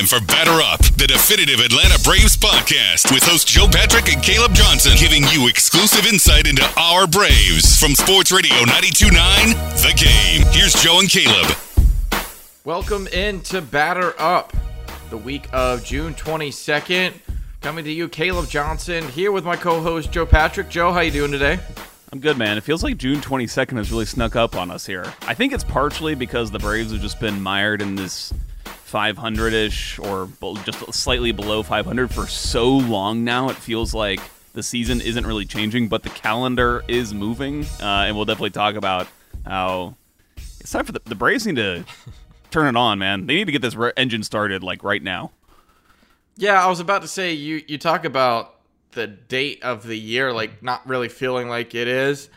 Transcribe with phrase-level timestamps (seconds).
[0.00, 4.54] Time for Batter Up, the definitive Atlanta Braves podcast with host Joe Patrick and Caleb
[4.54, 9.50] Johnson, giving you exclusive insight into our Braves from Sports Radio 929
[9.82, 10.46] The Game.
[10.52, 11.54] Here's Joe and Caleb.
[12.64, 14.56] Welcome into Batter Up,
[15.10, 17.12] the week of June 22nd.
[17.60, 20.70] Coming to you, Caleb Johnson, here with my co-host Joe Patrick.
[20.70, 21.58] Joe, how you doing today?
[22.12, 22.56] I'm good, man.
[22.56, 25.12] It feels like June 22nd has really snuck up on us here.
[25.22, 28.32] I think it's partially because the Braves have just been mired in this
[28.90, 30.28] 500-ish or
[30.64, 33.48] just slightly below 500 for so long now.
[33.48, 34.20] It feels like
[34.52, 38.74] the season isn't really changing, but the calendar is moving, uh, and we'll definitely talk
[38.74, 39.06] about
[39.44, 39.94] how
[40.58, 41.84] it's time for the, the Braves need to
[42.50, 43.26] turn it on, man.
[43.26, 45.30] They need to get this re- engine started like right now.
[46.36, 48.54] Yeah, I was about to say you you talk about
[48.92, 52.30] the date of the year like not really feeling like it is.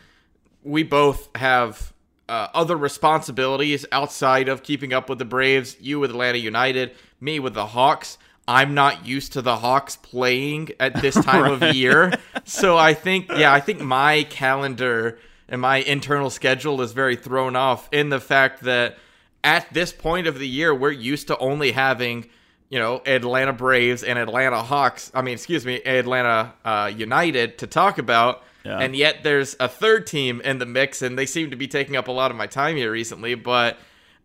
[0.62, 1.93] We both have
[2.28, 5.76] uh, other responsibilities outside of keeping up with the Braves.
[5.80, 8.18] You with Atlanta United, me with the Hawks.
[8.46, 11.62] I'm not used to the Hawks playing at this time right.
[11.62, 12.12] of year.
[12.44, 15.18] So I think, yeah, I think my calendar
[15.48, 18.98] and my internal schedule is very thrown off in the fact that
[19.42, 22.28] at this point of the year, we're used to only having,
[22.70, 25.10] you know, Atlanta Braves and Atlanta Hawks.
[25.14, 28.42] I mean, excuse me, Atlanta uh, United to talk about.
[28.64, 28.78] Yeah.
[28.78, 31.96] And yet there's a third team in the mix, and they seem to be taking
[31.96, 33.34] up a lot of my time here recently.
[33.34, 33.76] But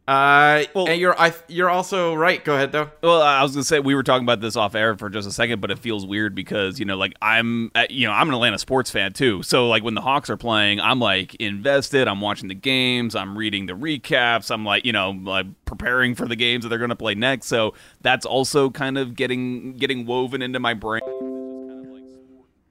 [0.10, 2.44] uh, well, and you're I, you're also right.
[2.44, 2.90] Go ahead though.
[3.04, 5.32] Well, I was gonna say we were talking about this off air for just a
[5.32, 8.34] second, but it feels weird because you know, like I'm, uh, you know, I'm an
[8.34, 9.44] Atlanta sports fan too.
[9.44, 12.08] So like when the Hawks are playing, I'm like invested.
[12.08, 13.16] I'm watching the games.
[13.16, 14.50] I'm reading the recaps.
[14.50, 17.46] I'm like, you know, like preparing for the games that they're gonna play next.
[17.46, 21.02] So that's also kind of getting getting woven into my brain.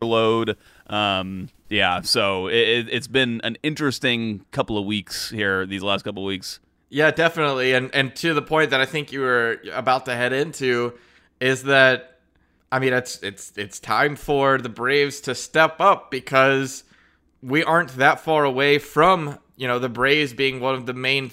[0.07, 0.57] Load.
[0.87, 6.23] Um, yeah, so it, has been an interesting couple of weeks here, these last couple
[6.23, 6.61] of weeks.
[6.89, 10.33] Yeah, definitely, and and to the point that I think you were about to head
[10.33, 10.95] into
[11.39, 12.21] is that
[12.73, 16.85] I mean it's it's it's time for the Braves to step up because
[17.43, 21.31] we aren't that far away from you know the Braves being one of the main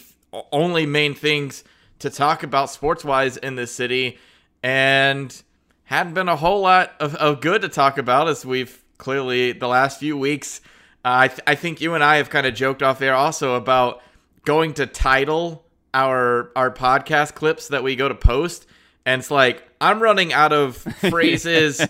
[0.51, 1.63] only main things
[1.99, 4.17] to talk about sports wise in this city,
[4.61, 5.41] and
[5.85, 9.67] hadn't been a whole lot of, of good to talk about as we've clearly the
[9.67, 10.61] last few weeks.
[11.03, 13.55] Uh, I, th- I think you and I have kind of joked off there also
[13.55, 14.01] about
[14.43, 18.65] going to title our our podcast clips that we go to post,
[19.05, 20.77] and it's like I'm running out of
[21.09, 21.85] phrases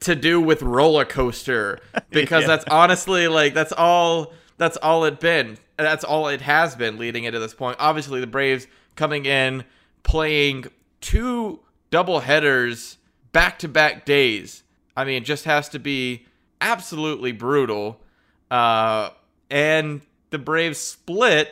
[0.00, 1.80] to do with roller coaster
[2.10, 2.48] because yeah.
[2.48, 5.58] that's honestly like that's all that's all it been.
[5.76, 7.76] That's all it has been leading into this point.
[7.78, 9.64] Obviously, the Braves coming in
[10.02, 10.66] playing
[11.00, 12.97] two double headers
[13.38, 14.64] back to back days
[14.98, 16.26] I mean, it just has to be
[16.60, 18.00] absolutely brutal.
[18.50, 19.10] Uh,
[19.48, 20.00] and
[20.30, 21.48] the Braves split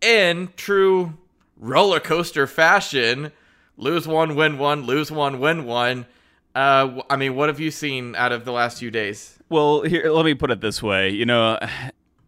[0.00, 1.14] in true
[1.56, 3.30] roller coaster fashion.
[3.76, 6.06] Lose one, win one, lose one, win one.
[6.52, 9.38] Uh, I mean, what have you seen out of the last few days?
[9.48, 11.10] Well, here, let me put it this way.
[11.10, 11.60] You know,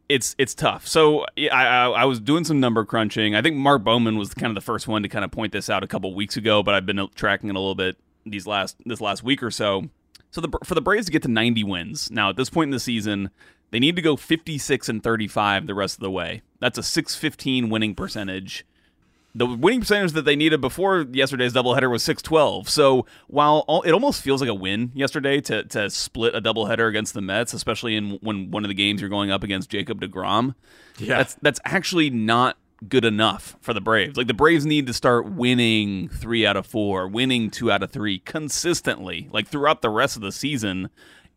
[0.09, 0.87] it's it's tough.
[0.87, 3.35] So I, I, I was doing some number crunching.
[3.35, 5.69] I think Mark Bowman was kind of the first one to kind of point this
[5.69, 7.97] out a couple weeks ago, but I've been tracking it a little bit
[8.27, 9.89] these last this last week or so.
[10.31, 12.73] So the, for the Braves to get to 90 wins now at this point in
[12.73, 13.31] the season,
[13.71, 16.43] they need to go 56 and 35 the rest of the way.
[16.61, 18.67] That's a 615 winning percentage.
[19.35, 22.69] the winning percentage that they needed before yesterday's doubleheader was 612.
[22.69, 26.89] So while all, it almost feels like a win yesterday to to split a doubleheader
[26.89, 30.01] against the Mets, especially in when one of the games you're going up against Jacob
[30.03, 30.55] DeGrom,
[30.99, 31.19] Yeah.
[31.19, 32.57] that's that's actually not
[32.89, 34.17] good enough for the Braves.
[34.17, 37.91] Like the Braves need to start winning three out of four, winning two out of
[37.91, 40.91] three consistently, like throughout the rest of the season,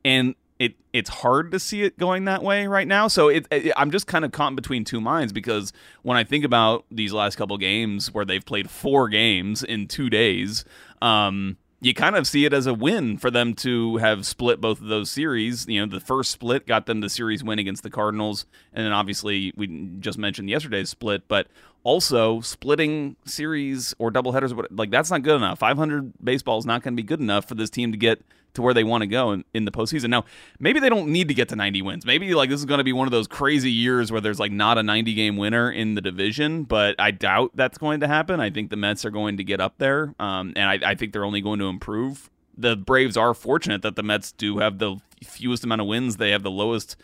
[0.04, 3.08] and it it's hard to see it going that way right now.
[3.08, 5.72] So it, it I'm just kind of caught between two minds because
[6.04, 10.10] when I think about these last couple games where they've played four games in two
[10.10, 10.66] days,
[11.02, 14.82] um, you kind of see it as a win for them to have split both
[14.82, 15.66] of those series.
[15.68, 18.92] You know, the first split got them the series win against the Cardinals, and then
[18.92, 19.68] obviously we
[20.00, 21.48] just mentioned yesterday's split, but
[21.84, 25.60] also splitting series or doubleheaders, like that's not good enough.
[25.60, 28.22] 500 baseball is not going to be good enough for this team to get
[28.54, 30.10] to where they want to go in, in the postseason.
[30.10, 30.26] Now,
[30.60, 32.06] maybe they don't need to get to 90 wins.
[32.06, 34.52] Maybe like this is going to be one of those crazy years where there's like
[34.52, 38.40] not a 90 game winner in the division, but I doubt that's going to happen.
[38.40, 41.14] I think the Mets are going to get up there, um, and I, I think
[41.14, 42.30] they're only going to improve.
[42.58, 46.18] The Braves are fortunate that the Mets do have the fewest amount of wins.
[46.18, 46.96] They have the lowest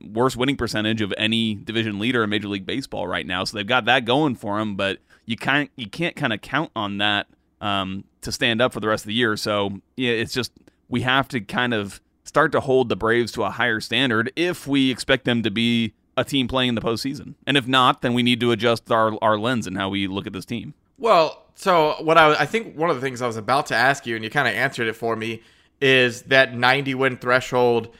[0.00, 3.44] worst winning percentage of any division leader in Major League Baseball right now.
[3.44, 6.70] So they've got that going for them, but you can't you can't kind of count
[6.76, 7.26] on that
[7.60, 9.36] um, to stand up for the rest of the year.
[9.36, 10.52] So yeah, it's just
[10.88, 14.66] we have to kind of start to hold the Braves to a higher standard if
[14.66, 17.34] we expect them to be a team playing in the postseason.
[17.46, 20.26] And if not, then we need to adjust our our lens and how we look
[20.26, 20.74] at this team.
[20.98, 24.06] Well, so what I I think one of the things I was about to ask
[24.06, 25.42] you, and you kind of answered it for me,
[25.80, 27.94] is that 90 win threshold.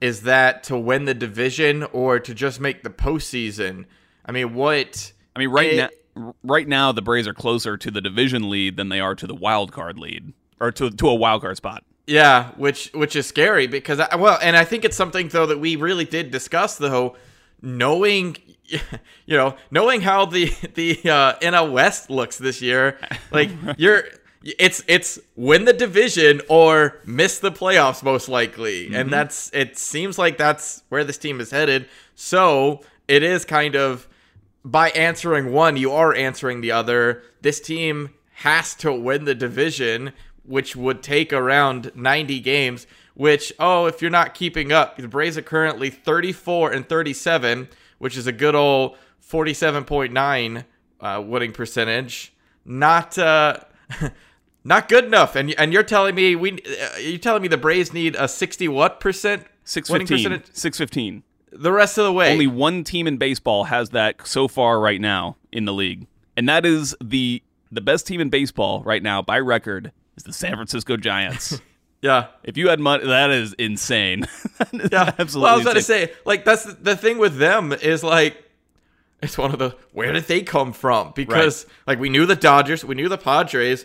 [0.00, 3.86] Is that to win the division or to just make the postseason?
[4.26, 5.12] I mean, what?
[5.34, 8.76] I mean, right It- now, right now, the Braves are closer to the division lead
[8.76, 11.82] than they are to the wild card lead, or to to a wild card spot.
[12.06, 15.58] Yeah, which which is scary because I, well, and I think it's something though that
[15.58, 17.16] we really did discuss though,
[17.60, 18.36] knowing
[18.66, 18.80] you
[19.36, 22.98] know knowing how the the uh, NL West looks this year,
[23.30, 24.04] like you're.
[24.60, 29.76] It's it's win the division or miss the playoffs most likely, and that's it.
[29.76, 31.88] Seems like that's where this team is headed.
[32.14, 34.06] So it is kind of
[34.64, 37.22] by answering one, you are answering the other.
[37.40, 40.12] This team has to win the division,
[40.46, 42.86] which would take around 90 games.
[43.14, 48.16] Which, oh, if you're not keeping up, the Braves are currently 34 and 37, which
[48.16, 48.96] is a good old
[49.26, 50.64] 47.9
[51.00, 52.34] uh, winning percentage.
[52.64, 53.58] Not, uh,
[54.64, 55.34] not good enough.
[55.36, 58.68] And and you're telling me we, uh, you're telling me the Braves need a 60
[58.68, 61.22] what percent Six winning percentage Six fifteen.
[61.50, 62.32] the rest of the way.
[62.32, 66.06] Only one team in baseball has that so far right now in the league,
[66.36, 70.32] and that is the the best team in baseball right now by record is the
[70.32, 71.60] San Francisco Giants.
[72.02, 72.28] yeah.
[72.42, 74.26] if you had money, that is insane.
[74.58, 75.42] That is Yeah, absolutely.
[75.42, 78.42] Well, I was about to say, like that's the, the thing with them is like,
[79.22, 81.12] it's one of the where did they come from?
[81.14, 83.84] Because like we knew the Dodgers, we knew the Padres,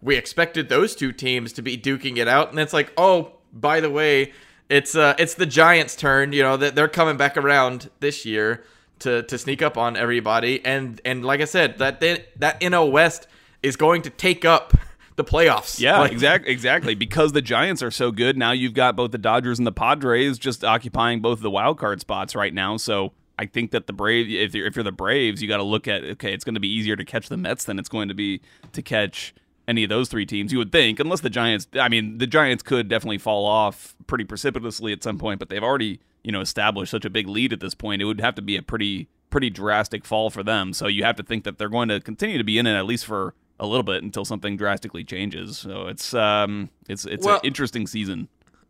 [0.00, 3.80] we expected those two teams to be duking it out, and it's like, oh, by
[3.80, 4.32] the way,
[4.68, 6.32] it's uh, it's the Giants' turn.
[6.32, 8.64] You know that they're coming back around this year
[9.00, 13.26] to to sneak up on everybody, and and like I said, that that NL West
[13.62, 14.74] is going to take up
[15.16, 15.80] the playoffs.
[15.80, 16.50] Yeah, Like, exactly.
[16.54, 16.94] Exactly.
[16.94, 20.38] Because the Giants are so good, now you've got both the Dodgers and the Padres
[20.38, 22.76] just occupying both the wild card spots right now.
[22.76, 25.62] So I think that the Braves, if you're, if you're the Braves, you got to
[25.62, 28.08] look at okay, it's going to be easier to catch the Mets than it's going
[28.08, 28.40] to be
[28.72, 29.34] to catch
[29.66, 30.52] any of those three teams.
[30.52, 31.66] You would think, unless the Giants.
[31.74, 35.62] I mean, the Giants could definitely fall off pretty precipitously at some point, but they've
[35.62, 38.02] already you know established such a big lead at this point.
[38.02, 40.72] It would have to be a pretty pretty drastic fall for them.
[40.72, 42.86] So you have to think that they're going to continue to be in it at
[42.86, 45.58] least for a little bit until something drastically changes.
[45.58, 48.28] So it's um it's it's Well- an interesting season.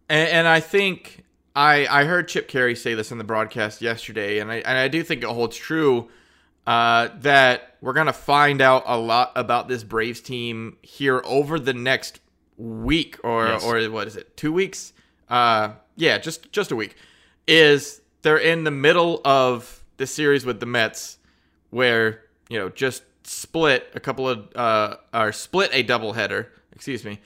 [0.09, 1.25] And, and I think
[1.57, 4.89] I I heard Chip Caray say this in the broadcast yesterday, and I and I
[4.89, 6.09] do think it holds true
[6.67, 11.75] uh, that we're gonna find out a lot about this Braves team here over the
[11.75, 12.21] next
[12.57, 13.65] week or Yes.
[13.65, 14.93] or what is it two weeks?
[15.29, 16.97] Uh, yeah, just just a week.
[17.47, 21.19] Is they're in the middle of the series with the Mets,
[21.71, 26.47] where you know just split a couple of uh or split a doubleheader.
[26.73, 27.21] Excuse me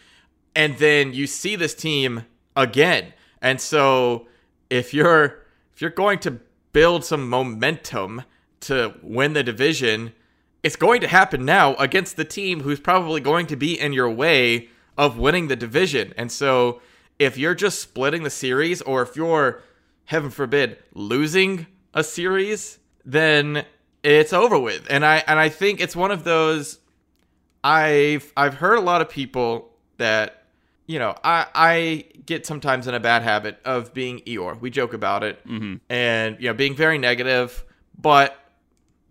[0.58, 2.24] and then you see this team
[2.56, 3.12] again.
[3.40, 4.26] And so
[4.68, 6.40] if you're if you're going to
[6.72, 8.22] build some momentum
[8.62, 10.12] to win the division,
[10.64, 14.10] it's going to happen now against the team who's probably going to be in your
[14.10, 16.12] way of winning the division.
[16.16, 16.80] And so
[17.20, 19.62] if you're just splitting the series or if you're
[20.06, 23.64] heaven forbid losing a series, then
[24.02, 24.86] it's over with.
[24.90, 26.78] And I and I think it's one of those
[27.62, 30.44] I've I've heard a lot of people that
[30.86, 34.60] you know I I get sometimes in a bad habit of being Eeyore.
[34.60, 35.40] We joke about it,
[35.88, 37.64] and you know being very negative.
[38.00, 38.38] But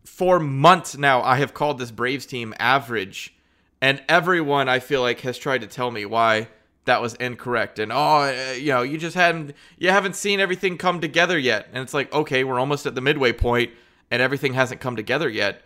[0.05, 3.35] for months now, I have called this Braves team average,
[3.81, 6.47] and everyone I feel like has tried to tell me why
[6.87, 7.77] that was incorrect.
[7.79, 11.67] And oh, uh, you know, you just hadn't, you haven't seen everything come together yet.
[11.71, 13.71] And it's like, okay, we're almost at the midway point,
[14.11, 15.61] and everything hasn't come together yet.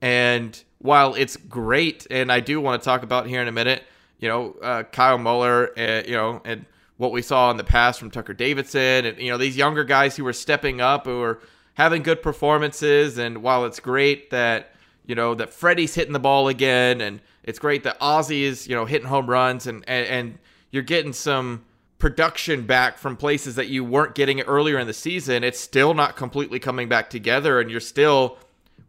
[0.00, 3.84] And while it's great, and I do want to talk about here in a minute,
[4.18, 6.64] you know, uh, Kyle Muller, uh, you know, and
[6.96, 10.16] what we saw in the past from Tucker Davidson, and you know, these younger guys
[10.16, 11.40] who were stepping up, who were
[11.74, 13.16] having good performances.
[13.16, 14.74] And while it's great that
[15.06, 18.74] you know that Freddie's hitting the ball again, and it's great that Ozzie is you
[18.74, 20.38] know hitting home runs, and and, and
[20.70, 21.64] you're getting some
[22.00, 25.94] production back from places that you weren't getting it earlier in the season, it's still
[25.94, 28.38] not completely coming back together, and you're still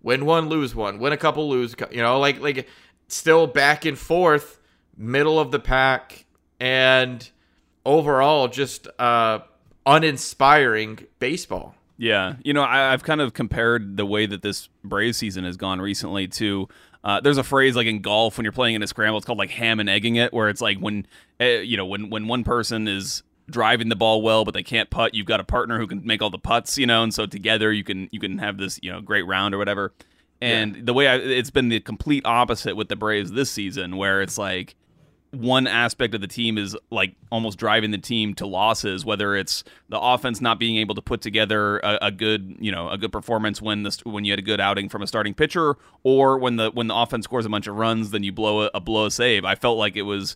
[0.01, 2.67] win one, lose one, win a couple, lose, you know, like like
[3.07, 4.59] still back and forth,
[4.97, 6.25] middle of the pack,
[6.59, 7.29] and
[7.85, 9.39] overall just uh,
[9.85, 11.75] uninspiring baseball.
[11.97, 15.55] Yeah, you know, I, have kind of compared the way that this Braves season has
[15.57, 16.67] gone recently to.
[17.03, 19.39] Uh, there's a phrase like in golf when you're playing in a scramble, it's called
[19.39, 21.05] like ham and egging it, where it's like when,
[21.39, 24.89] uh, you know, when when one person is driving the ball well, but they can't
[24.89, 27.25] putt, you've got a partner who can make all the putts, you know, and so
[27.25, 29.93] together you can you can have this you know great round or whatever.
[30.41, 30.81] And yeah.
[30.85, 34.37] the way I, it's been the complete opposite with the Braves this season, where it's
[34.37, 34.75] like
[35.31, 39.63] one aspect of the team is like almost driving the team to losses whether it's
[39.87, 43.13] the offense not being able to put together a, a, good you know a good
[43.13, 46.57] performance when the when you had a good outing from a starting pitcher or when
[46.57, 49.05] the when the offense scores a bunch of runs then you blow a, a blow
[49.05, 50.35] a save i felt like it was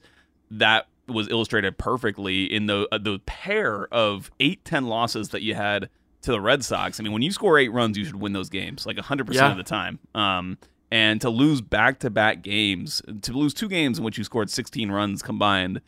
[0.49, 5.89] that was illustrated perfectly in the uh, the pair of 8-10 losses that you had
[6.21, 6.99] to the Red Sox.
[6.99, 9.51] I mean, when you score 8 runs, you should win those games like 100% yeah.
[9.51, 9.99] of the time.
[10.15, 10.57] Um
[10.91, 14.49] and to lose back to back games, to lose two games in which you scored
[14.49, 15.81] 16 runs combined,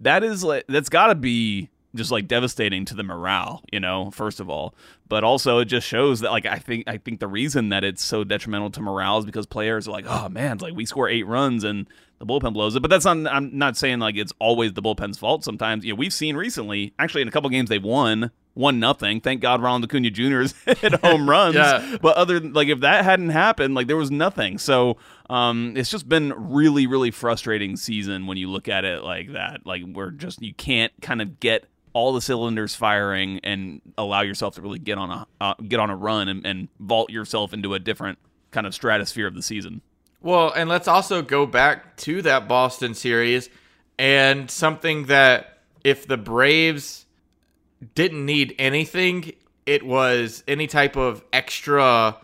[0.00, 4.10] that is like that's got to be just like devastating to the morale, you know,
[4.10, 4.74] first of all.
[5.08, 8.02] But also it just shows that like I think I think the reason that it's
[8.02, 11.26] so detrimental to morale is because players are like, "Oh man, like we score 8
[11.26, 11.86] runs and
[12.18, 15.18] the bullpen blows it." But that's not I'm not saying like it's always the bullpen's
[15.18, 15.44] fault.
[15.44, 19.20] Sometimes, you know, we've seen recently, actually in a couple games they've won one nothing.
[19.20, 20.44] Thank God Ronald Acuna Jr.
[20.80, 21.56] hit home runs.
[21.56, 21.96] yeah.
[22.00, 24.58] But other than like if that hadn't happened, like there was nothing.
[24.58, 24.96] So
[25.28, 29.66] um, it's just been really really frustrating season when you look at it like that.
[29.66, 34.54] Like we're just you can't kind of get all the cylinders firing and allow yourself
[34.56, 37.74] to really get on a uh, get on a run and, and vault yourself into
[37.74, 38.18] a different
[38.50, 39.80] kind of stratosphere of the season.
[40.20, 43.50] Well, and let's also go back to that Boston series
[43.98, 47.03] and something that if the Braves
[47.94, 49.32] didn't need anything.
[49.66, 52.16] It was any type of extra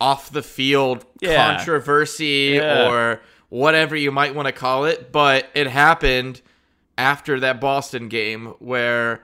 [0.00, 1.56] off the field yeah.
[1.56, 2.88] controversy yeah.
[2.88, 5.12] or whatever you might want to call it.
[5.12, 6.40] But it happened
[6.96, 9.22] after that Boston game where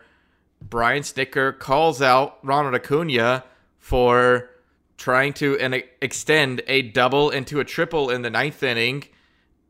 [0.61, 3.45] Brian Snitker calls out Ronald Acuna
[3.79, 4.51] for
[4.97, 9.05] trying to and extend a double into a triple in the ninth inning,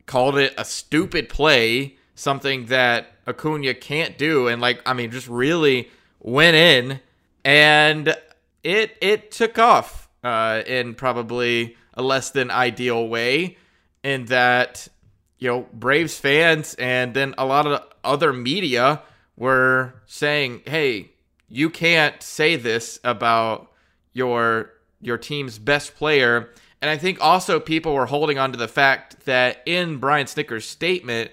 [0.07, 4.49] called it a stupid play, something that Acuna can't do.
[4.49, 5.91] And like, I mean, just really
[6.25, 7.01] went in,
[7.45, 8.17] and
[8.65, 13.59] it it took off uh, in probably a less than ideal way.
[14.03, 14.87] In that,
[15.39, 19.03] you know, Braves fans and then a lot of other media
[19.37, 21.13] were saying, "Hey,
[21.49, 23.71] you can't say this about
[24.13, 26.51] your your team's best player."
[26.83, 30.67] And I think also people were holding on to the fact that in Brian Snitker's
[30.67, 31.31] statement,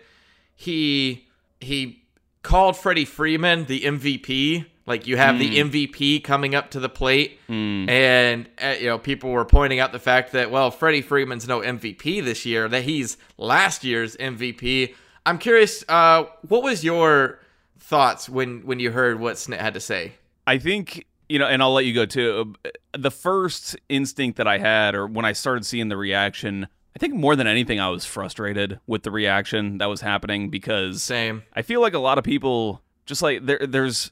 [0.56, 1.28] he
[1.60, 2.04] he
[2.42, 5.40] called Freddie Freeman the MVP like you have mm.
[5.40, 6.24] the MVP hmm.
[6.24, 7.90] coming up to the plate, mm.
[7.90, 11.62] and uh, you know people were pointing out the fact that well, Freddie Freeman's no
[11.62, 14.94] MVP this year; that he's last year's MVP.
[15.26, 17.40] I'm curious, uh, what was your
[17.80, 20.14] thoughts when when you heard what Snit had to say?
[20.46, 22.54] I think you know, and I'll let you go too.
[22.98, 27.14] The first instinct that I had, or when I started seeing the reaction, I think
[27.14, 31.44] more than anything, I was frustrated with the reaction that was happening because same.
[31.54, 33.60] I feel like a lot of people just like there.
[33.66, 34.12] There's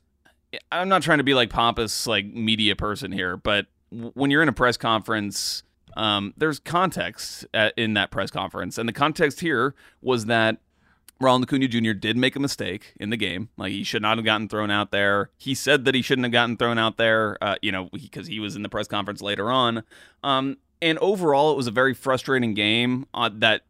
[0.71, 4.49] I'm not trying to be like pompous like media person here, but when you're in
[4.49, 5.63] a press conference,
[5.97, 10.57] um, there's context at, in that press conference, and the context here was that
[11.21, 11.91] Ronald Acuna Jr.
[11.91, 13.49] did make a mistake in the game.
[13.57, 15.31] Like he should not have gotten thrown out there.
[15.37, 17.37] He said that he shouldn't have gotten thrown out there.
[17.41, 19.83] Uh, you know, because he, he, was in the press conference later on.
[20.23, 23.63] Um, and overall, it was a very frustrating game uh, that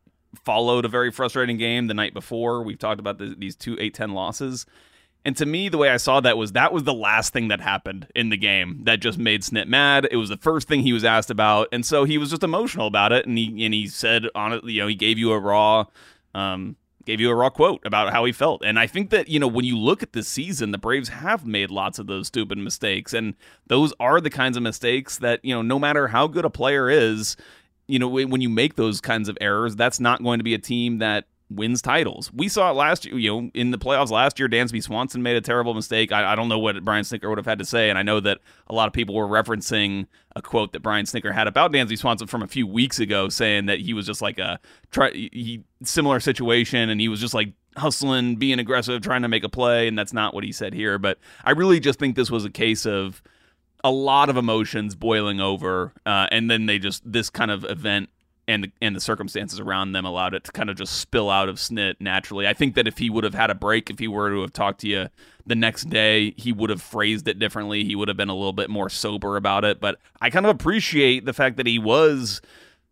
[0.46, 2.62] followed a very frustrating game the night before.
[2.62, 4.68] We've talked about the, these two 8-10 losses.
[5.26, 7.60] And to me, the way I saw that was that was the last thing that
[7.60, 10.08] happened in the game that just made Snit mad.
[10.10, 12.88] It was the first thing he was asked about, and so he was just emotional
[12.88, 13.26] about it.
[13.26, 15.86] And he and he said on it, you know, he gave you a raw,
[16.34, 18.64] um, gave you a raw quote about how he felt.
[18.64, 21.46] And I think that, you know, when you look at this season, the Braves have
[21.46, 23.14] made lots of those stupid mistakes.
[23.14, 23.34] And
[23.68, 26.90] those are the kinds of mistakes that, you know, no matter how good a player
[26.90, 27.36] is,
[27.88, 30.60] you know, when you make those kinds of errors, that's not going to be a
[30.60, 32.32] team that wins titles.
[32.34, 34.48] We saw it last year, you know, in the playoffs last year.
[34.48, 36.12] Dansby Swanson made a terrible mistake.
[36.12, 38.20] I, I, don't know what Brian Snitker would have had to say, and I know
[38.20, 41.98] that a lot of people were referencing a quote that Brian Snitker had about Dansby
[41.98, 44.60] Swanson from a few weeks ago, saying that he was just like a
[44.91, 49.44] try he similar situation, and he was just like hustling, being aggressive, trying to make
[49.44, 51.00] a play, and that's not what he said here.
[51.00, 53.24] But I really just think this was a case of
[53.84, 58.10] a lot of emotions boiling over, uh, and then they just this kind of event
[58.50, 61.50] and the, and the circumstances around them allowed it to kind of just spill out
[61.50, 62.48] of Snit naturally.
[62.48, 64.53] I think that if he would have had a break, if he were to have
[64.53, 65.10] talked to you
[65.46, 67.84] the next day, he would have phrased it differently.
[67.84, 69.79] He would have been a little bit more sober about it.
[69.79, 72.41] But I kind of appreciate the fact that he was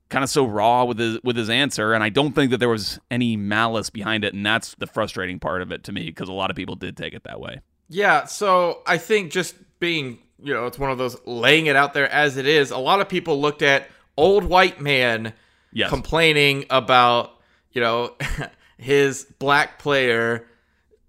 [0.09, 2.69] kind of so raw with his with his answer, and I don't think that there
[2.69, 6.29] was any malice behind it, and that's the frustrating part of it to me because
[6.29, 7.61] a lot of people did take it that way.
[7.89, 11.95] Yeah, so I think just being you know, it's one of those laying it out
[11.95, 12.69] there as it is.
[12.69, 15.33] A lot of people looked at old white man
[15.77, 15.89] yes.
[15.89, 17.31] complaining about,
[17.71, 18.15] you know,
[18.77, 20.47] his black player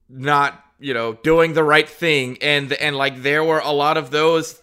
[0.08, 4.10] not, you know, doing the right thing and and like there were a lot of
[4.10, 4.62] those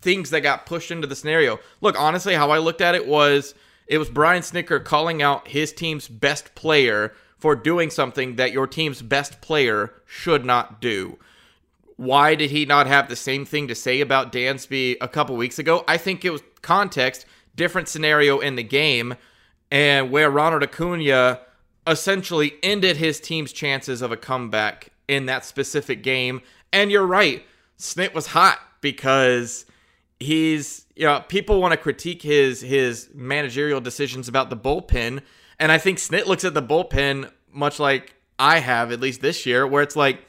[0.00, 1.58] things that got pushed into the scenario.
[1.80, 3.54] Look, honestly, how I looked at it was
[3.86, 8.66] it was Brian Snitker calling out his team's best player for doing something that your
[8.66, 11.18] team's best player should not do.
[11.96, 15.58] Why did he not have the same thing to say about Dansby a couple weeks
[15.58, 15.84] ago?
[15.88, 17.26] I think it was context,
[17.56, 19.16] different scenario in the game,
[19.70, 21.40] and where Ronald Acuna
[21.86, 26.40] essentially ended his team's chances of a comeback in that specific game.
[26.72, 27.44] And you're right,
[27.78, 29.66] Snit was hot because
[30.18, 35.22] he's you know people want to critique his his managerial decisions about the bullpen,
[35.58, 39.46] and I think Snit looks at the bullpen much like I have at least this
[39.46, 40.20] year, where it's like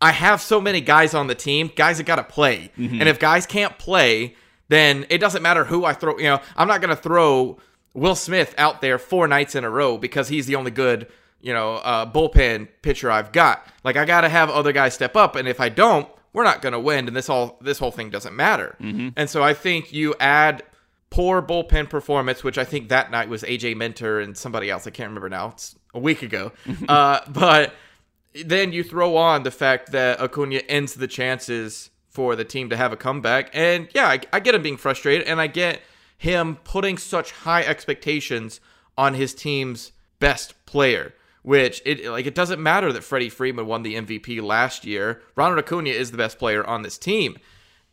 [0.00, 2.70] I have so many guys on the team, guys that got to play.
[2.78, 3.00] Mm-hmm.
[3.00, 4.34] And if guys can't play,
[4.68, 6.16] then it doesn't matter who I throw.
[6.18, 7.58] You know, I'm not going to throw
[7.94, 11.08] Will Smith out there four nights in a row because he's the only good,
[11.40, 13.66] you know, uh, bullpen pitcher I've got.
[13.84, 16.62] Like I got to have other guys step up, and if I don't, we're not
[16.62, 18.76] going to win, and this all this whole thing doesn't matter.
[18.80, 19.08] Mm-hmm.
[19.16, 20.62] And so I think you add
[21.10, 24.86] poor bullpen performance, which I think that night was AJ Minter and somebody else.
[24.86, 25.48] I can't remember now.
[25.48, 26.52] It's a week ago,
[26.88, 27.74] uh, but
[28.44, 32.76] then you throw on the fact that Acuna ends the chances for the team to
[32.76, 33.50] have a comeback.
[33.52, 35.80] And yeah, I, I, get him being frustrated, and I get
[36.20, 38.60] him putting such high expectations
[38.98, 41.14] on his team's best player.
[41.42, 45.22] Which it like it doesn't matter that Freddie Freeman won the MVP last year.
[45.34, 47.38] Ronald Acuna is the best player on this team,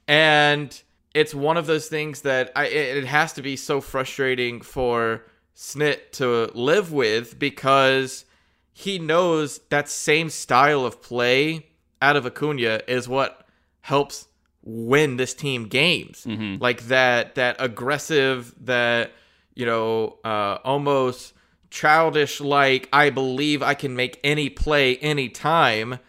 [0.06, 0.82] and
[1.14, 5.24] it's one of those things that I it has to be so frustrating for
[5.56, 8.26] Snit to live with because
[8.74, 11.68] he knows that same style of play
[12.02, 13.48] out of Acuna is what
[13.80, 14.28] helps
[14.68, 16.26] win this team games.
[16.26, 16.62] Mm-hmm.
[16.62, 19.12] Like that that aggressive, that
[19.56, 21.34] you know, uh, almost
[21.70, 26.00] childish like I believe I can make any play anytime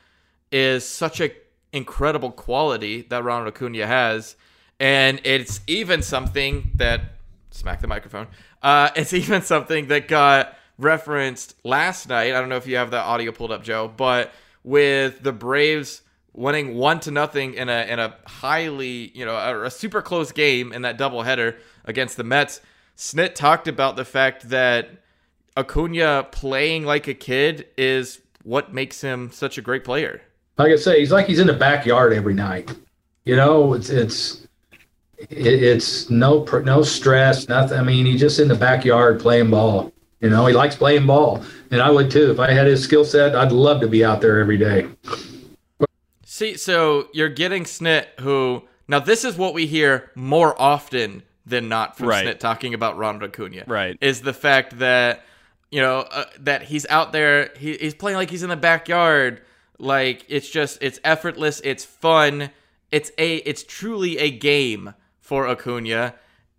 [0.50, 1.30] is such a
[1.72, 4.36] incredible quality that Ronald Acuna has.
[4.80, 7.00] And it's even something that
[7.50, 8.26] smack the microphone.
[8.62, 12.34] Uh, it's even something that got referenced last night.
[12.34, 14.32] I don't know if you have that audio pulled up, Joe, but
[14.64, 19.64] with the Braves winning one to nothing in a in a highly you know a,
[19.64, 22.60] a super close game in that doubleheader against the Mets.
[22.96, 24.90] Snit talked about the fact that
[25.56, 30.22] Acuna playing like a kid is what makes him such a great player.
[30.56, 32.74] Like I say, he's like he's in the backyard every night.
[33.24, 34.46] You know, it's it's
[35.30, 37.78] it's no no stress, nothing.
[37.78, 39.92] I mean, he's just in the backyard playing ball.
[40.20, 42.30] You know, he likes playing ball, and I would too.
[42.30, 44.88] If I had his skill set, I'd love to be out there every day.
[46.38, 51.68] See, so you're getting Snit, who now this is what we hear more often than
[51.68, 52.24] not from right.
[52.24, 53.64] Snit talking about Ronald Acuna.
[53.66, 55.24] Right, is the fact that
[55.72, 59.42] you know uh, that he's out there, he, he's playing like he's in the backyard,
[59.80, 62.50] like it's just it's effortless, it's fun,
[62.92, 66.14] it's a it's truly a game for Acuna,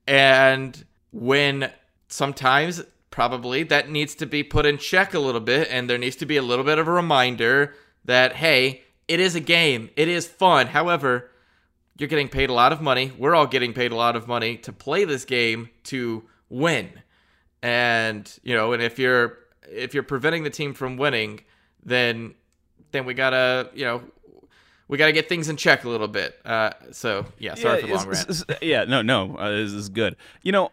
[0.06, 1.72] and when
[2.10, 6.18] sometimes probably that needs to be put in check a little bit and there needs
[6.18, 10.08] to be a little bit of a reminder that hey it is a game it
[10.08, 11.30] is fun however
[11.98, 14.56] you're getting paid a lot of money we're all getting paid a lot of money
[14.56, 16.90] to play this game to win
[17.62, 21.42] and you know and if you're if you're preventing the team from winning
[21.84, 22.34] then
[22.92, 24.02] then we gotta you know
[24.88, 26.40] we got to get things in check a little bit.
[26.44, 28.44] Uh, so yeah, sorry yeah, for the long rant.
[28.64, 30.16] Yeah, no, no, uh, this is good.
[30.42, 30.72] You know,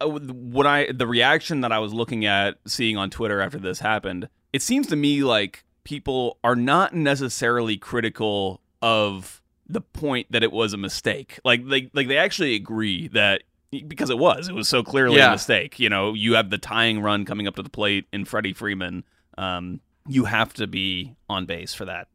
[0.00, 3.80] uh, what I the reaction that I was looking at seeing on Twitter after this
[3.80, 10.42] happened it seems to me like people are not necessarily critical of the point that
[10.42, 11.38] it was a mistake.
[11.44, 13.44] Like they like they actually agree that
[13.86, 15.28] because it was, it was so clearly Yeah.
[15.28, 15.78] a mistake.
[15.78, 19.04] You know, you have the tying run coming up to the plate in Freddie Freeman.
[19.38, 22.08] Um, you have to be on base for that.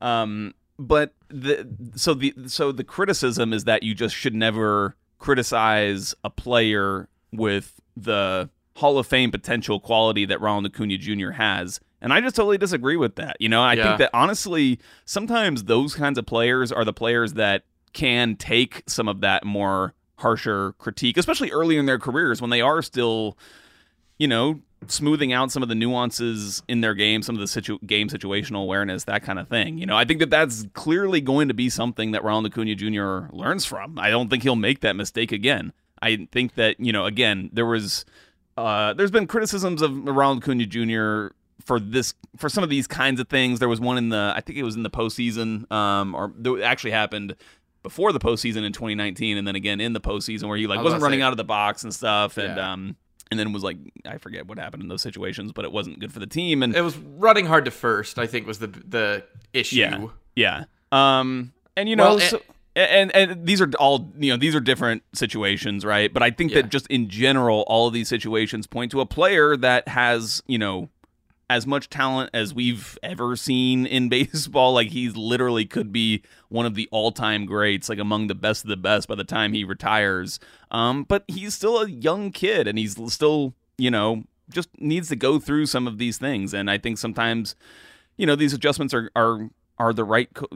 [0.00, 6.14] Um, but the so the so the criticism is that you just should never criticize
[6.24, 11.30] a player with the Hall of Fame potential quality that Ronald Acuna Jr.
[11.32, 11.78] has.
[12.00, 13.36] And I just totally disagree with that.
[13.40, 13.82] You know, I Yeah.
[13.84, 19.08] think that honestly, sometimes those kinds of players are the players that can take some
[19.08, 23.36] of that more harsher critique, especially early in their careers when they are still,
[24.18, 27.78] you know, smoothing out some of the nuances in their game, some of the situ-
[27.84, 29.76] game situational awareness, that kind of thing.
[29.78, 33.34] You know, I think that that's clearly going to be something that Ronald Acuna Jr.
[33.34, 33.98] learns from.
[33.98, 35.72] I don't think he'll make that mistake again.
[36.00, 38.04] I think that you know, again, there was,
[38.56, 41.34] uh, there's been criticisms of Ronald Acuna Jr.
[41.68, 43.60] for this, for some of these kinds of things.
[43.60, 46.62] There was one in the, I think it was in the postseason, um, or it
[46.62, 47.36] actually happened
[47.84, 50.84] before the postseason in 2019, and then again in the postseason where he like was
[50.86, 52.72] wasn't running say- out of the box and stuff, and Yeah.
[52.72, 52.96] um,
[53.30, 53.76] and then was like
[54.06, 56.62] I forget what happened in those situations, but it wasn't good for the team.
[56.62, 58.18] And It was running hard to first.
[58.18, 59.76] I think was the the issue.
[59.76, 60.64] yeah, yeah.
[60.90, 62.40] Um, and you know, Well, so,
[62.74, 66.12] and, and these are all you know these are different situations, right?
[66.12, 66.62] But I think Yeah.
[66.62, 70.58] that just in general, all of these situations point to a player that has you
[70.58, 70.88] know
[71.50, 74.74] as much talent as we've ever seen in baseball.
[74.74, 78.68] Like he's literally could be one of the all-time greats, like among the best of
[78.68, 80.38] the best by the time he retires.
[80.70, 85.16] Um, but he's still a young kid, and he's still, you know, just needs to
[85.16, 86.54] go through some of these things.
[86.54, 87.54] And I think sometimes,
[88.16, 90.48] you know, these adjustments are are are the right co-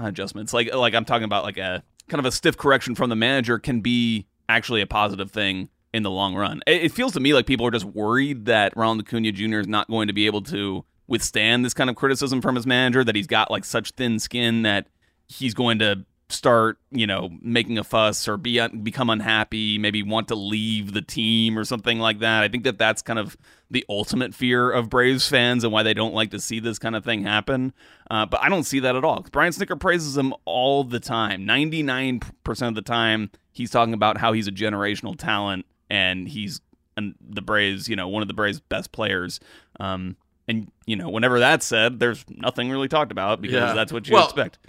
[0.00, 0.52] adjustments.
[0.52, 3.58] Like like I'm talking about like a kind of a stiff correction from the manager
[3.58, 6.60] can be actually a positive thing in the long run.
[6.66, 9.60] It, it feels to me like people are just worried that Ronald Acuna Jr.
[9.60, 13.02] is not going to be able to withstand this kind of criticism from his manager.
[13.02, 14.88] That he's got like such thin skin that
[15.26, 20.28] he's going to start, you know, making a fuss or be become unhappy, maybe want
[20.28, 22.42] to leave the team or something like that.
[22.42, 23.36] I think that that's kind of
[23.70, 26.94] the ultimate fear of Braves fans and why they don't like to see this kind
[26.94, 27.72] of thing happen.
[28.10, 29.24] Uh, but I don't see that at all.
[29.32, 31.46] Brian Snitker praises him all the time.
[31.46, 36.60] 99% of the time, he's talking about how he's a generational talent and he's
[36.96, 39.38] and the Braves, you know, one of the Braves' best players.
[39.78, 40.16] Um,
[40.48, 43.72] and you know, whenever that's said, there's nothing really talked about because Yeah.
[43.74, 44.58] that's what you Well, expect.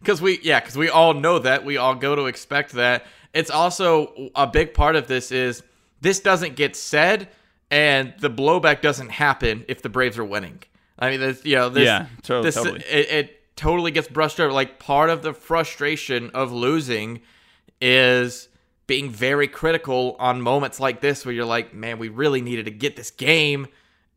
[0.00, 1.64] Because we, yeah, because we all know that.
[1.64, 3.04] We all go to expect that.
[3.34, 5.64] It's also a big part of this is
[6.00, 7.28] this doesn't get said,
[7.68, 10.62] and the blowback doesn't happen if the Braves are winning.
[11.00, 12.78] I mean, this, you know, this, Yeah, to- this, totally.
[12.88, 14.52] It, it totally gets brushed over.
[14.52, 17.20] Like part of the frustration of losing
[17.80, 18.48] is
[18.88, 22.72] being very critical on moments like this where you're like, man, we really needed to
[22.72, 23.68] get this game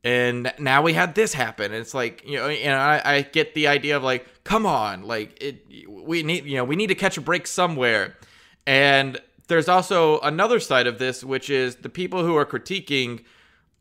[0.04, 1.66] and now we had this happen.
[1.66, 5.04] And it's like, you know, and I, I get the idea of like, come on,
[5.04, 8.18] like it, we need, you know, we need to catch a break somewhere.
[8.66, 13.24] And there's also another side of this, which is the people who are critiquing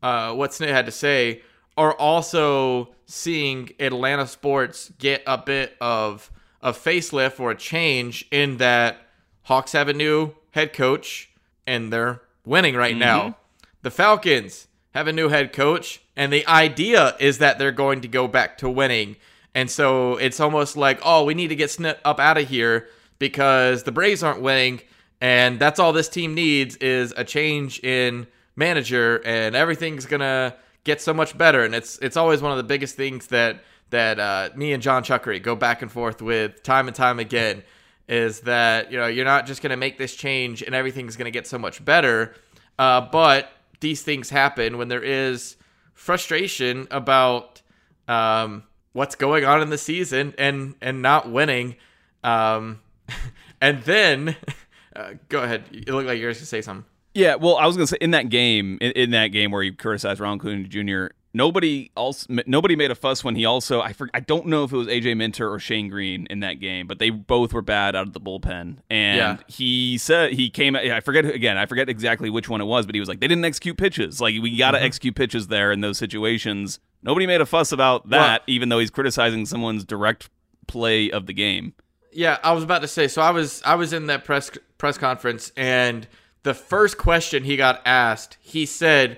[0.03, 1.41] uh, what Snit had to say
[1.75, 6.29] are also seeing Atlanta sports get a bit of
[6.61, 8.97] a facelift or a change in that
[9.43, 11.29] Hawks have a new head coach
[11.65, 13.37] and they're winning right now.
[13.81, 18.07] The Falcons have a new head coach and the idea is that they're going to
[18.07, 19.15] go back to winning.
[19.55, 22.87] And so it's almost like, oh, we need to get Snit up out of here
[23.19, 24.81] because the Braves aren't winning
[25.21, 30.55] and that's all this team needs is a change in manager and everything's going to
[30.83, 34.19] get so much better and it's it's always one of the biggest things that that
[34.19, 37.63] uh, me and John Chuckery go back and forth with time and time again
[38.11, 41.25] is that you know you're not just going to make this change and everything's going
[41.25, 42.35] to get so much better.
[42.77, 45.55] Uh, but these things happen when there is
[45.93, 47.61] frustration about
[48.07, 51.77] um, what's going on in the season and and not winning.
[52.23, 52.81] Um,
[53.61, 54.35] and then
[54.95, 55.63] uh, go ahead.
[55.71, 56.85] You look like you're going to say something.
[57.13, 59.73] Yeah, well, I was gonna say in that game, in, in that game where you
[59.73, 64.09] criticized Ronald Acuna Jr., nobody else, nobody made a fuss when he also, I for,
[64.13, 66.99] I don't know if it was AJ Minter or Shane Greene in that game, but
[66.99, 69.37] they both were bad out of the bullpen, and Yeah.
[69.47, 72.95] he said he came, I forget again, I forget exactly which one it was, but
[72.95, 74.85] he was like, they didn't execute pitches, like we got to Mm-hmm.
[74.85, 76.79] execute pitches there in those situations.
[77.03, 80.29] Nobody made a fuss about that, even though he's criticizing someone's direct
[80.67, 81.73] play of the game.
[82.13, 83.07] Yeah, I was about to say.
[83.07, 86.07] So I was I was in that press press conference, and
[86.43, 89.17] the first question he got asked, he said,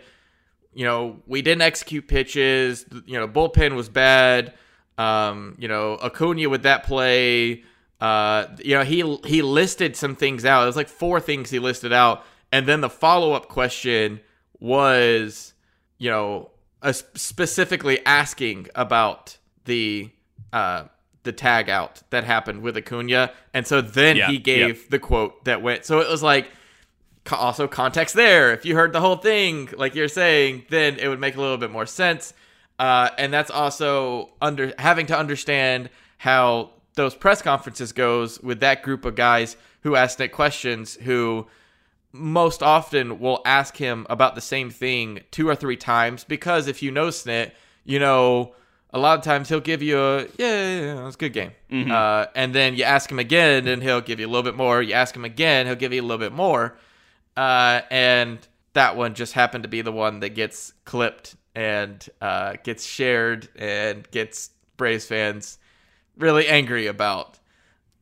[0.73, 2.85] you know, we didn't execute pitches.
[3.05, 4.53] You know, bullpen was bad.
[4.97, 7.63] Um, you know, Acuna with that play.
[7.99, 10.63] Uh, you know, he he listed some things out.
[10.63, 14.19] It was like four things he listed out, and then the follow up question
[14.59, 15.53] was,
[15.97, 20.09] you know, uh, specifically asking about the
[20.51, 20.83] uh,
[21.23, 25.45] the tag out that happened with Acuna, and so then Yeah, he gave the quote
[25.45, 25.85] that went.
[25.85, 26.51] So it was like
[27.31, 28.53] also context there.
[28.53, 31.57] If you heard the whole thing, like you're saying, then it would make a little
[31.57, 32.33] bit more sense.
[32.79, 38.83] Uh, and that's also under having to understand how those press conferences goes with that
[38.83, 41.47] group of guys who ask Nick questions who
[42.11, 46.81] most often will ask him about the same thing two or three times because if
[46.83, 47.51] you know Snit,
[47.83, 48.53] you know
[48.91, 51.33] a lot of times he'll give you a yeah, yeah, yeah it was a good
[51.33, 51.51] game,
[51.91, 54.81] uh, and then you ask him again and he'll give you a little bit more.
[54.81, 56.77] You ask him again, he'll give you a little bit more,
[57.37, 62.53] uh, and that one just happened to be the one that gets clipped and uh,
[62.63, 65.59] gets shared and gets Braves fans
[66.17, 67.39] really angry about.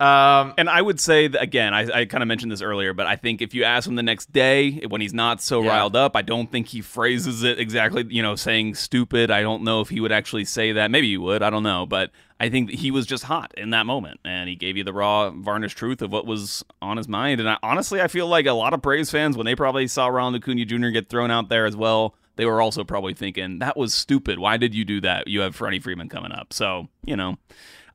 [0.02, 3.06] Um, And I would say that, again, I, I kind of mentioned this earlier, but
[3.06, 5.70] I think if you ask him the next day when he's not so Yeah.
[5.70, 9.30] riled up, I don't think he phrases it exactly, you know, saying stupid.
[9.30, 10.90] I don't know if he would actually say that.
[10.90, 11.44] Maybe he would.
[11.44, 11.86] I don't know.
[11.86, 12.10] But
[12.40, 15.30] I think he was just hot in that moment and he gave you the raw,
[15.30, 17.40] varnished truth of what was on his mind.
[17.40, 20.08] And I, honestly, I feel like a lot of Braves fans, when they probably saw
[20.08, 20.90] Ronald Acuna Jr.
[20.90, 24.40] get thrown out there as well, they were also probably thinking, that was stupid.
[24.40, 25.28] Why did you do that?
[25.28, 26.54] You have Freddie Freeman coming up.
[26.54, 27.38] So, you know.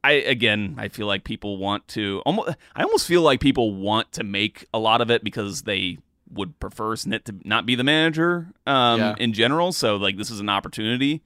[0.07, 2.57] I again, I feel like people want to almost.
[2.75, 5.99] I almost feel like people want to make a lot of it because they
[6.33, 9.15] would prefer Snit to not be the manager um, Yeah.
[9.19, 9.73] in general.
[9.73, 11.23] So like, this is an opportunity.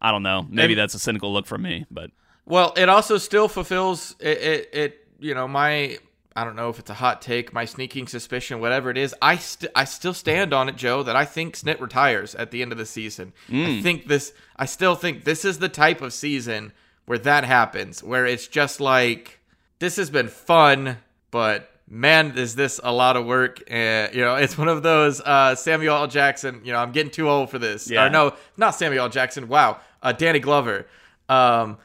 [0.00, 0.46] I don't know.
[0.48, 2.10] Maybe And- that's a cynical look from me, but
[2.46, 4.70] Well, it also still fulfills it, it.
[4.72, 5.98] It you know my
[6.36, 9.12] I don't know if it's a hot take, my sneaking suspicion, whatever it is.
[9.20, 12.62] I st- I still stand on it, Joe, that I think Snit retires at the
[12.62, 13.32] end of the season.
[13.52, 14.32] I think this.
[14.56, 16.72] I still think this is the type of season
[17.08, 19.40] where that happens, where it's just like
[19.78, 20.98] this has been fun,
[21.30, 23.62] but man, is this a lot of work?
[23.66, 26.06] And you know, it's one of those uh, Samuel L.
[26.06, 26.60] Jackson.
[26.64, 27.90] You know, I'm getting too old for this.
[27.90, 28.04] Yeah.
[28.04, 29.08] Or no, not Samuel L.
[29.08, 29.48] Jackson.
[29.48, 30.86] Wow, uh, Danny Glover.
[31.30, 31.78] Um,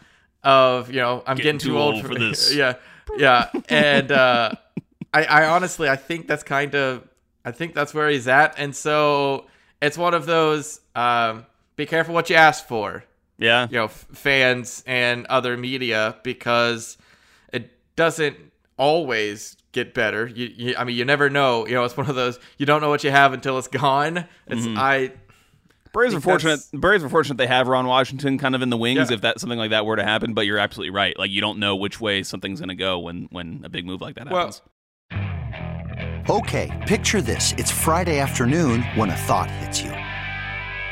[0.43, 2.53] of you know, I'm getting, too, old, for, this.
[2.55, 2.75] yeah,
[3.15, 4.51] yeah, and uh,
[5.13, 7.07] I, I honestly, I think that's kind of,
[7.45, 9.45] I think that's where he's at, and so
[9.81, 10.81] it's one of those.
[10.95, 11.45] Um,
[11.77, 13.05] be careful what you ask for
[13.43, 16.97] yeah, you know f- fans and other media because
[17.51, 18.37] it doesn't
[18.77, 20.27] always get better.
[20.27, 21.67] You, you, I mean, you never know.
[21.67, 24.25] You know, it's one of those you don't know what you have until it's gone.
[24.47, 24.77] It's mm-hmm.
[24.77, 25.11] I.
[25.91, 26.59] Braves are fortunate.
[26.73, 29.15] Braves are fortunate they have Ron Washington kind of in the wings Yeah.
[29.15, 30.33] if that something like that were to happen.
[30.33, 31.17] But you're absolutely right.
[31.19, 34.01] Like you don't know which way something's going to go when when a big move
[34.01, 34.61] like that Well, happens.
[36.29, 37.53] Okay, picture this.
[37.57, 39.91] It's Friday afternoon when a thought hits you.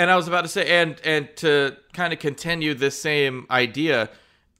[0.00, 4.08] And I was about to say, and and to kind of continue this same idea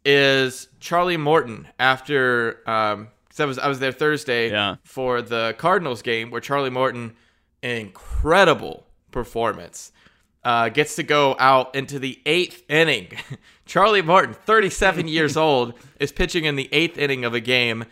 [0.05, 4.77] is Charlie Morton after um I was I was there Thursday Yeah.
[4.85, 7.15] for the Cardinals game where Charlie Morton
[7.63, 9.93] incredible performance
[10.45, 13.09] uh, gets to go out into the eighth inning.
[13.67, 17.85] Charlie Morton, 37 years old, is pitching in the eighth inning of a game,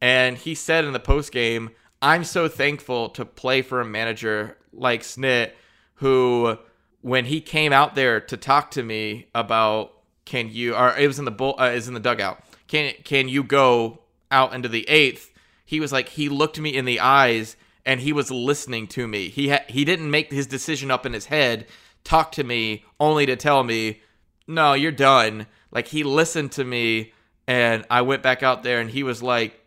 [0.00, 4.56] and he said in the post game, "I'm so thankful to play for a manager
[4.72, 5.52] like Snit,
[5.96, 6.58] who,
[7.02, 9.92] when he came out there to talk to me about
[10.24, 13.28] can you, or it was in the bull, uh, is in the dugout, can can
[13.28, 15.30] you go out into the eighth?
[15.64, 19.28] He was like, he looked me in the eyes." And he was listening to me.
[19.28, 21.66] He ha- he didn't make his decision up in his head.
[22.04, 24.00] Talk to me only to tell me
[24.46, 25.46] no, you're done.
[25.70, 27.12] Like he listened to me,
[27.46, 29.58] and I went back out there, and he was like,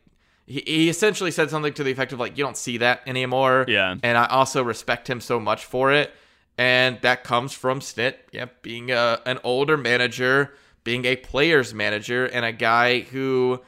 [0.45, 3.65] he, he essentially said something to the effect of like, you don't see that anymore.
[3.67, 3.95] Yeah.
[4.01, 6.13] And I also respect him so much for it,
[6.57, 12.25] and that comes from Snit, yeah, being a an older manager, being a players manager,
[12.25, 13.61] and a guy who,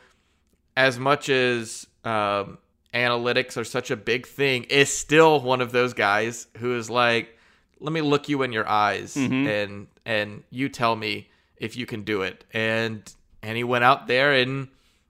[0.75, 2.57] as much as um,
[2.93, 7.37] analytics are such a big thing, is still one of those guys who is like,
[7.79, 9.15] let me look you in your eyes
[9.47, 12.45] and and you tell me if you can do it.
[12.53, 13.01] And
[13.43, 14.69] and he went out there and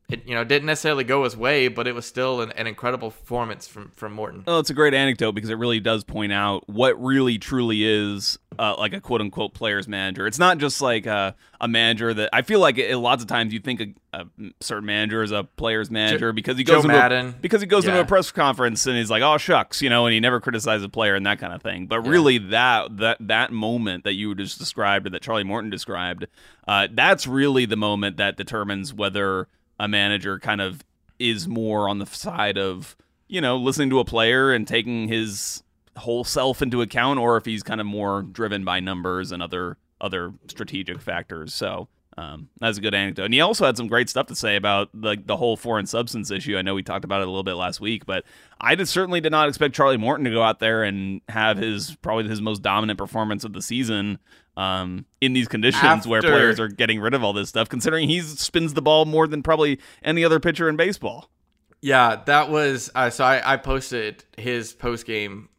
[0.10, 3.12] it you know didn't necessarily go his way, but it was still an, an incredible
[3.12, 4.44] performance from from Morton.
[4.48, 8.40] Well, it's a great anecdote because it really does point out what really truly is
[8.58, 10.26] uh, like a quote unquote players manager.
[10.26, 13.54] It's not just like a, a manager that I feel like it, lots of times
[13.54, 13.82] you think
[14.14, 14.26] a, a
[14.62, 17.28] certain manager is a players manager because he goes Joe into Maddon.
[17.28, 20.06] a, because he goes into a press conference and he's like, "Oh shucks," you know,
[20.06, 21.86] and he never criticizes a player and that kind of thing.
[21.86, 26.28] But really, that that that moment that you just described or that Charlie Morton described,
[26.66, 30.84] uh, that's really the moment that determines whether a manager kind of
[31.20, 32.96] is more on the side of
[33.28, 35.64] you know listening to a player and taking his
[35.98, 39.78] whole self into account or if he's kind of more driven by numbers and other
[40.00, 41.54] other strategic factors.
[41.54, 43.26] So um, that's a good anecdote.
[43.26, 46.32] And he also had some great stuff to say about the, the whole foreign substance
[46.32, 46.58] issue.
[46.58, 48.24] I know we talked about it a little bit last week but
[48.60, 51.96] i did, certainly did not expect charlie morton to go out there and have his
[52.02, 54.20] probably his most dominant performance of the season
[54.56, 58.22] um, in these conditions where players are getting rid of all this stuff considering he
[58.22, 61.30] spins the ball more than probably any other pitcher in baseball.
[61.80, 63.24] Yeah, that was uh, so.
[63.24, 65.50] I, I posted his post game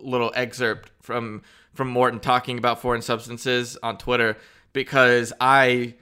[0.00, 1.42] little excerpt from
[1.74, 4.38] from Morton talking about foreign substances on Twitter
[4.72, 5.94] because I,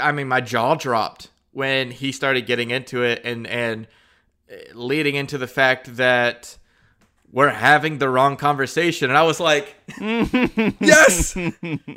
[0.00, 3.86] I mean, my jaw dropped when he started getting into it and and
[4.50, 6.56] uh, leading into the fact that
[7.30, 11.36] we're having the wrong conversation, and I was like, yes,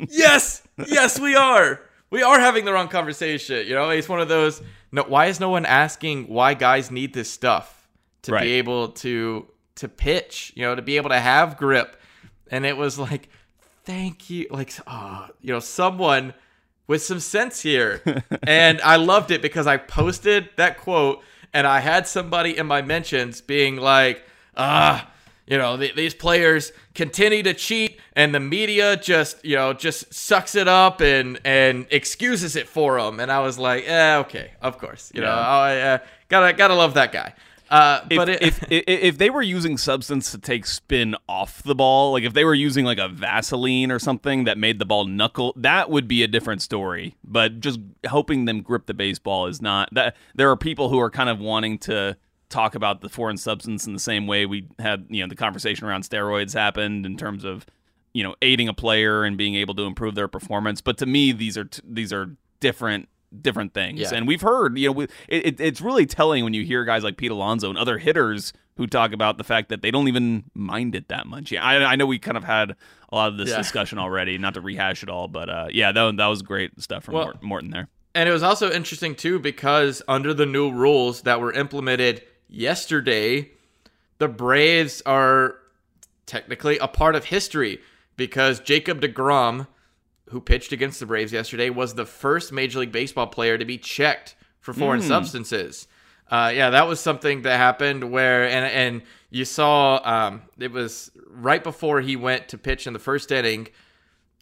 [0.08, 1.80] yes, yes, we are.
[2.10, 3.66] We are having the wrong conversation.
[3.66, 4.62] You know, it's one of those.
[4.92, 7.88] No, why is no one asking why guys need this stuff
[8.22, 8.42] to Right.
[8.44, 10.52] be able to to pitch?
[10.56, 12.00] You know, to be able to have grip.
[12.50, 13.28] And it was like,
[13.86, 16.34] thank you, like, oh, you know, someone
[16.86, 18.02] with some sense here.
[18.42, 21.22] and I loved it because I posted that quote,
[21.54, 24.22] and I had somebody in my mentions being like,
[24.56, 25.10] ah
[25.46, 30.12] you know th- these players continue to cheat and the media just you know just
[30.12, 34.50] sucks it up and and excuses it for them and i was like yeah okay
[34.60, 37.34] of course you know I, uh, gotta gotta love that guy
[37.70, 41.62] uh if, but it, if, if if they were using substance to take spin off
[41.62, 44.84] the ball, like if they were using like a Vaseline or something that made the
[44.84, 47.16] ball knuckle, that would be a different story.
[47.24, 50.16] But just helping them grip the baseball is not that.
[50.34, 52.16] There are people who are kind of wanting to
[52.48, 55.86] talk about the foreign substance in the same way we had, you know, the conversation
[55.86, 57.66] around steroids happened in terms of
[58.16, 60.80] you know aiding a player and being able to improve their performance.
[60.80, 63.08] But to me, these are t- these are different
[63.42, 64.00] different things.
[64.00, 64.14] Yeah.
[64.14, 67.04] And we've heard, you know, we, it, it, it's really telling when you hear guys
[67.04, 70.44] like Pete Alonso and other hitters who talk about the fact that they don't even
[70.54, 71.50] mind it that much.
[71.50, 72.76] Yeah, I, I know we kind of had
[73.10, 73.56] a lot of this Yeah.
[73.58, 77.04] discussion already, not to rehash it all, but uh, yeah, that, that was great stuff
[77.04, 77.88] from Well- Morton there.
[78.14, 83.50] And it was also interesting too because under the new rules that were implemented yesterday,
[84.18, 85.56] the Braves are
[86.24, 87.78] technically a part of history
[88.16, 89.66] because Jacob DeGrom,
[90.30, 93.78] who pitched against the Braves yesterday, was the first Major League Baseball player to be
[93.78, 95.86] checked for foreign substances.
[96.28, 101.10] Uh, yeah, that was something that happened where, and and you saw, um, it was
[101.28, 103.68] right before he went to pitch in the first inning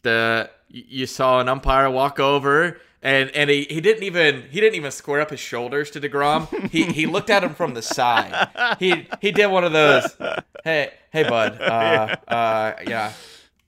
[0.05, 4.75] the you saw an umpire walk over and and he, he didn't even he didn't
[4.75, 6.47] even square up his shoulders to Degrom.
[6.69, 8.77] He he looked at him from the side.
[8.79, 10.15] He he did one of those.
[10.63, 11.61] Hey hey bud.
[11.61, 13.11] Uh uh yeah.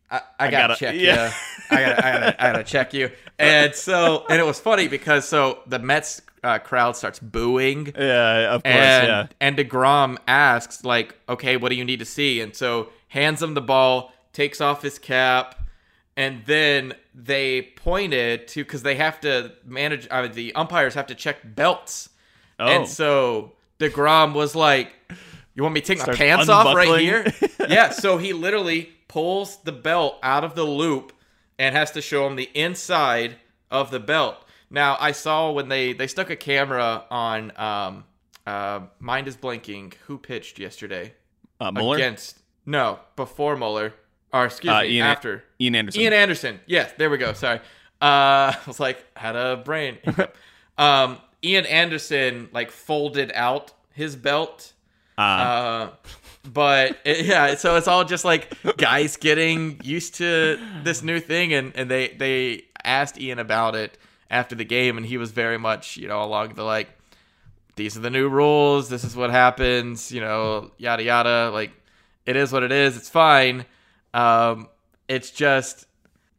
[0.10, 1.28] I, I, gotta, gotta- check yeah.
[1.28, 1.34] you.
[1.70, 3.12] I gotta, I gotta, I gotta check you.
[3.40, 8.54] And so, and it was funny because so the Mets uh, crowd starts booing, Yeah,
[8.56, 9.28] of course, and yeah.
[9.42, 13.54] and Degrom asks like, "Okay, what do you need to see?" And so hands him
[13.54, 15.60] the ball, takes off his cap,
[16.16, 20.08] and then they pointed to because they have to manage.
[20.10, 22.10] Uh, the umpires have to check belts,
[22.60, 22.66] Oh.
[22.68, 24.94] and so Degrom was like,
[25.54, 27.26] "You want me to take my pants off right here?"
[27.68, 27.90] yeah.
[27.90, 31.14] So he literally pulls the belt out of the loop
[31.60, 33.36] and has to show him the inside
[33.72, 34.38] of the belt.
[34.70, 38.04] Now I saw when they they stuck a camera on um
[38.46, 41.14] uh mind is blinking who pitched yesterday?
[41.60, 41.96] Uh, Muller?
[41.96, 43.94] against no before Muller.
[44.34, 45.44] Or excuse Uh, me Ian- after.
[45.60, 46.02] Ian Anderson.
[46.02, 46.60] Ian Anderson.
[46.66, 47.34] Yes there we go.
[47.34, 47.60] Sorry.
[48.02, 49.98] Uh I was like had a brain
[50.78, 54.74] um Ian Anderson like folded out his belt.
[55.18, 55.90] Uh, uh,
[56.52, 61.54] but it- yeah, so it's all just like guys getting used to this new thing,
[61.54, 63.98] and, and they they asked Ian about it
[64.30, 66.90] after the game, and he was very much you know along the like,
[67.76, 71.52] these are the new rules, this is what happens, you know, yada yada.
[71.54, 71.72] Like,
[72.26, 72.98] it is what it is.
[72.98, 73.66] It's fine.
[74.14, 74.68] Um,
[75.08, 75.86] it's just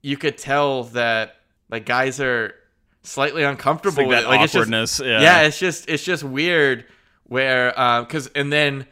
[0.03, 1.37] you could tell that
[1.71, 2.55] like guys are
[3.03, 4.29] slightly uncomfortable like with it.
[4.29, 5.21] Like it's just- awkwardness, yeah.
[5.21, 6.85] yeah, it's just it's just weird
[7.25, 7.71] where
[8.03, 8.87] because and then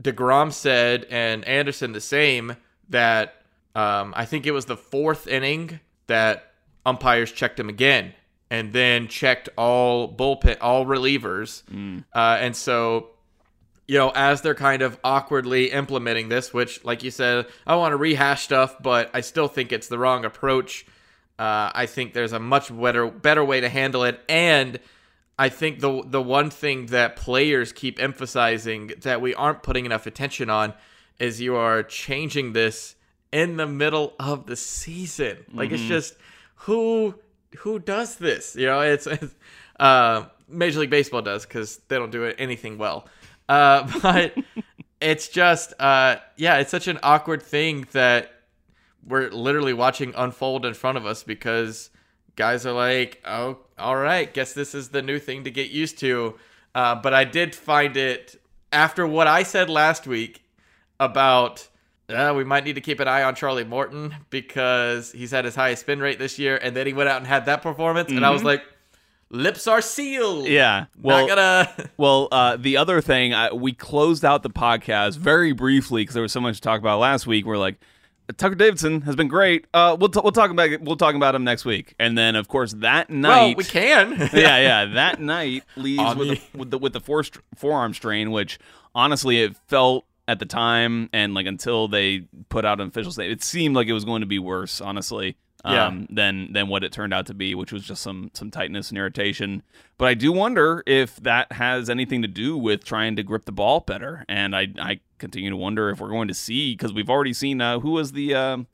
[0.00, 2.56] Degrom said and Anderson the same
[2.88, 3.42] that
[3.74, 6.52] um, I think it was the fourth inning that
[6.84, 8.14] umpires checked him again
[8.50, 11.62] and then checked all bullpen, all relievers.
[12.12, 13.10] Uh, and so,
[13.86, 17.92] you know, as they're kind of awkwardly implementing this, which, like you said, I want
[17.92, 20.84] to rehash stuff, but I still think it's the wrong approach.
[21.38, 24.78] Uh, I think there's a much better better way to handle it, and
[25.40, 30.06] I think the the one thing that players keep emphasizing that we aren't putting enough
[30.06, 30.74] attention on
[31.18, 32.94] is you are changing this
[33.32, 35.38] in the middle of the season.
[35.54, 36.14] Like it's just
[36.56, 37.14] who
[37.60, 38.54] who does this?
[38.54, 39.34] You know, it's, it's
[39.80, 43.08] uh, Major League Baseball does because they don't do anything well.
[43.48, 44.34] Uh, but
[45.00, 48.30] it's just uh, yeah, it's such an awkward thing that
[49.06, 51.88] we're literally watching unfold in front of us because
[52.36, 55.98] guys are like, oh, all right, guess this is the new thing to get used
[55.98, 56.34] to.
[56.74, 58.40] Uh, but I did find it
[58.72, 60.42] after what I said last week
[60.98, 61.66] about
[62.08, 65.54] uh, we might need to keep an eye on Charlie Morton because he's had his
[65.54, 68.24] highest spin rate this year, and then he went out and had that performance, and
[68.24, 68.62] I was like,
[69.30, 70.46] lips are sealed.
[70.46, 70.86] Yeah.
[71.00, 71.90] Well, gonna.
[71.96, 76.22] Well, uh, the other thing, uh, we closed out the podcast very briefly because there
[76.22, 77.46] was so much to talk about last week.
[77.46, 77.78] We're like,
[78.32, 79.66] Tucker Davidson has been great.
[79.72, 81.94] Uh, we'll t- we'll talk about we'll talk about him next week.
[81.98, 84.12] And then, of course, that night, well, we can.
[84.32, 87.24] yeah, yeah, that night leaves with, the- with the with the fore-
[87.56, 88.58] forearm strain, which
[88.94, 93.40] honestly it felt at the time and like until they put out an official statement,
[93.40, 94.80] it seemed like it was going to be worse.
[94.80, 95.86] Honestly, Yeah.
[95.86, 98.88] um, than than what it turned out to be, which was just some some tightness
[98.90, 99.62] and irritation.
[99.98, 103.52] But I do wonder if that has anything to do with trying to grip the
[103.52, 104.24] ball better.
[104.28, 107.60] And I I continue to wonder if we're going to see because we've already seen
[107.60, 108.66] uh, who was the um,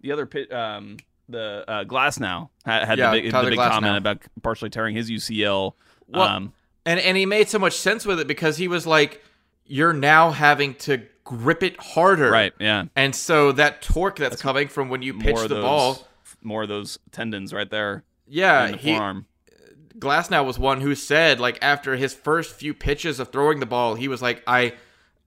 [0.00, 0.98] the other pit um,
[1.28, 5.10] the uh, Glasnow had, had Yeah, the big, the big comment about partially tearing his
[5.10, 5.72] UCL.
[6.08, 6.52] Well, um,
[6.84, 9.22] and and he made so much sense with it because he was like,
[9.64, 12.52] you're now having to grip it harder, right?
[12.58, 16.08] Yeah, And so that torque that's, coming from when you pitch the those, ball,
[16.42, 19.26] more of those tendons right there yeah, in the he forearm.
[19.98, 23.96] Glasnow was one who said like after his first few pitches of throwing the ball,
[23.96, 24.74] he was like, I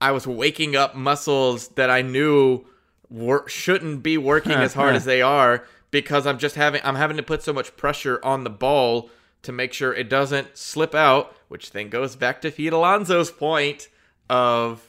[0.00, 2.64] I was waking up muscles that I knew
[3.10, 7.18] wor- shouldn't be working as hard as they are because I'm just having I'm having
[7.18, 9.10] to put so much pressure on the ball
[9.42, 13.88] to make sure it doesn't slip out, which then goes back to Pete Alonso's point
[14.30, 14.82] of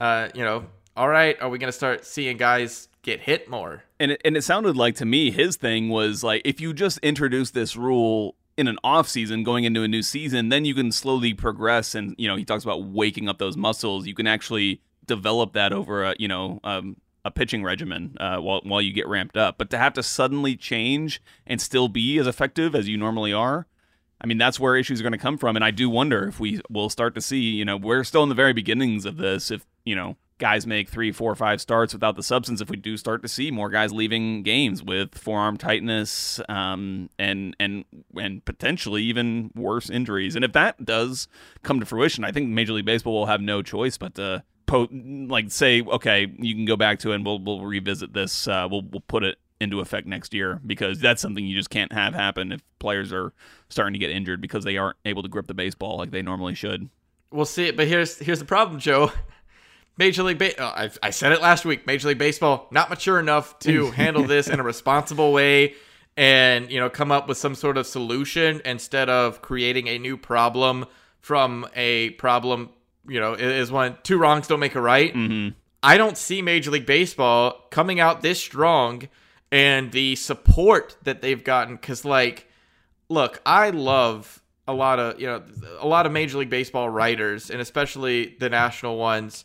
[0.00, 0.66] uh, you know,
[0.96, 3.84] all right, are we going to start seeing guys get hit more?
[4.00, 6.98] And it, and it sounded like to me his thing was like if you just
[6.98, 10.90] introduce this rule in an off season going into a new season, then you can
[10.90, 11.94] slowly progress.
[11.94, 14.06] And you know he talks about waking up those muscles.
[14.06, 18.60] You can actually develop that over a you know um, a pitching regimen uh, while
[18.64, 19.58] while you get ramped up.
[19.58, 23.66] But to have to suddenly change and still be as effective as you normally are.
[24.20, 25.54] I mean, that's where issues are going to come from.
[25.54, 28.30] And I do wonder if we will start to see, you know, we're still in
[28.30, 29.50] the very beginnings of this.
[29.50, 32.96] If, you know, guys make three, four, five starts without the substance, if we do
[32.96, 37.84] start to see more guys leaving games with forearm tightness um, and, and,
[38.16, 40.34] and potentially even worse injuries.
[40.36, 41.28] And if that does
[41.62, 44.42] come to fruition, I think Major League Baseball will have no choice but to.
[44.66, 48.48] Po- like say okay you can go back to it and we'll we'll revisit this
[48.48, 51.92] uh, we'll we'll put it into effect next year because that's something you just can't
[51.92, 53.34] have happen if players are
[53.68, 56.54] starting to get injured because they aren't able to grip the baseball like they normally
[56.54, 56.88] should.
[57.30, 59.12] We'll see but here's here's the problem, Joe.
[59.96, 61.86] Major League Ba- uh, oh, I, I said it last week.
[61.86, 65.74] Major League Baseball not mature enough to handle this in a responsible way
[66.16, 70.16] and you know come up with some sort of solution instead of creating a new
[70.16, 70.86] problem
[71.20, 72.70] from a problem.
[73.06, 75.14] You know, is one two wrongs don't make a right.
[75.14, 75.50] Mm-hmm.
[75.82, 79.08] I don't see Major League Baseball coming out this strong
[79.52, 82.48] and the support that they've gotten because like
[83.08, 85.42] look, I love a lot of you know
[85.78, 89.44] a lot of Major League Baseball writers, and especially the national ones.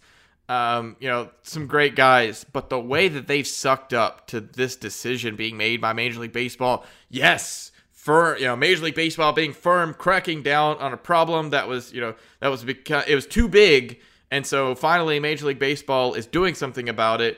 [0.49, 4.75] Um, you know, some great guys, but the way that they've sucked up to this
[4.75, 9.53] decision being made by Major League Baseball, yes, for you know Major League Baseball being
[9.53, 13.27] firm, cracking down on a problem that was you know that was because it was
[13.27, 13.99] too big,
[14.31, 17.37] and so finally Major League Baseball is doing something about it,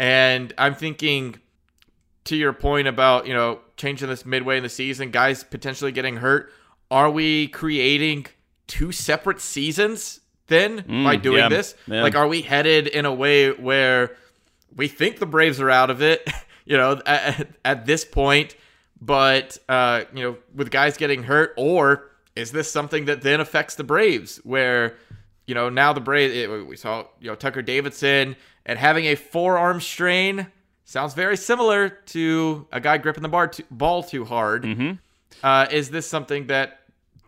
[0.00, 1.38] and I'm thinking
[2.24, 6.16] to your point about you know changing this midway in the season, guys potentially getting
[6.16, 6.52] hurt.
[6.90, 8.26] Are we creating
[8.66, 10.19] two separate seasons
[10.50, 11.74] then by doing yeah, this?
[11.86, 12.02] yeah.
[12.02, 14.16] Like, are we headed in a way where
[14.76, 16.28] we think the Braves are out of it?
[16.66, 18.54] You know, at, at this point,
[19.00, 23.74] but uh, you know, with guys getting hurt, or is this something that then affects
[23.74, 24.96] the Braves where?
[25.46, 28.36] You know, now the Braves, it- we saw, you know, Tucker Davidson
[28.66, 30.46] and having a forearm strain
[30.84, 34.62] sounds very similar to a guy gripping the bar too, ball too hard.
[34.62, 34.92] Mm-hmm.
[35.42, 36.80] Uh, is this something that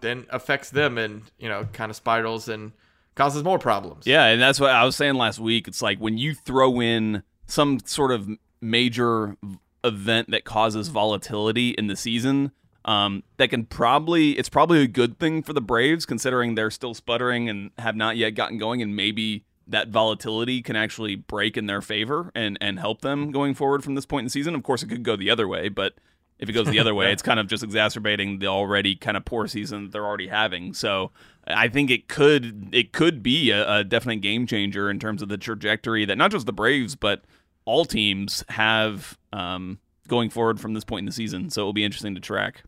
[0.03, 2.73] then affects them and you know kind of spirals and
[3.15, 4.07] causes more problems?
[4.07, 5.69] Yeah, and that's what I was saying last week.
[5.69, 8.29] It's like when you throw in some sort of
[8.61, 9.37] major
[9.85, 12.53] event that causes volatility in the season.
[12.85, 16.95] Um, that can probably it's probably a good thing for the Braves considering they're still
[16.95, 21.67] sputtering and have not yet gotten going, and maybe that volatility can actually break in
[21.67, 24.55] their favor and and help them going forward from this point in the season.
[24.55, 25.95] Of course, it could go the other way, but
[26.41, 29.25] if it goes the other way, it's kind of just exacerbating the already kind of
[29.25, 30.75] poor season they're already having.
[30.75, 31.13] So
[31.47, 35.29] I think it could it could be a, a definite game changer in terms of
[35.29, 37.25] the trajectory that not just the Braves but
[37.65, 39.79] all teams have um,
[40.09, 41.51] going forward from this point in the season.
[41.51, 42.63] So it will be interesting to track.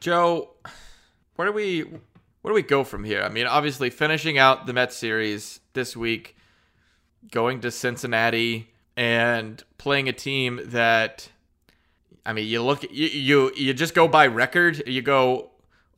[0.00, 0.50] Joe,
[1.36, 3.22] where do we where do we go from here?
[3.22, 6.36] I mean, obviously finishing out the Mets series this week,
[7.30, 11.28] going to Cincinnati and playing a team that
[12.24, 15.50] I mean, you look you you, you just go by record, you go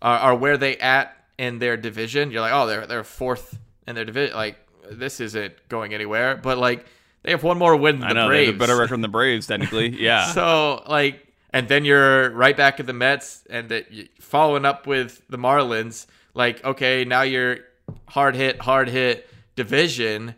[0.02, 2.30] uh, are where they at in their division.
[2.30, 4.58] You're like, "Oh, they're they're fourth in their division." Like
[4.90, 6.84] this isn't going anywhere, but like
[7.22, 8.46] they have one more win than I know, the they Braves.
[8.48, 9.88] have a better record than the Braves, technically.
[10.00, 10.32] Yeah.
[10.32, 13.86] So like, and then you're right back at the Mets, and that
[14.20, 16.06] following up with the Marlins.
[16.34, 17.58] Like, okay, now you're
[18.06, 19.26] hard hit, hard hit
[19.56, 20.34] division.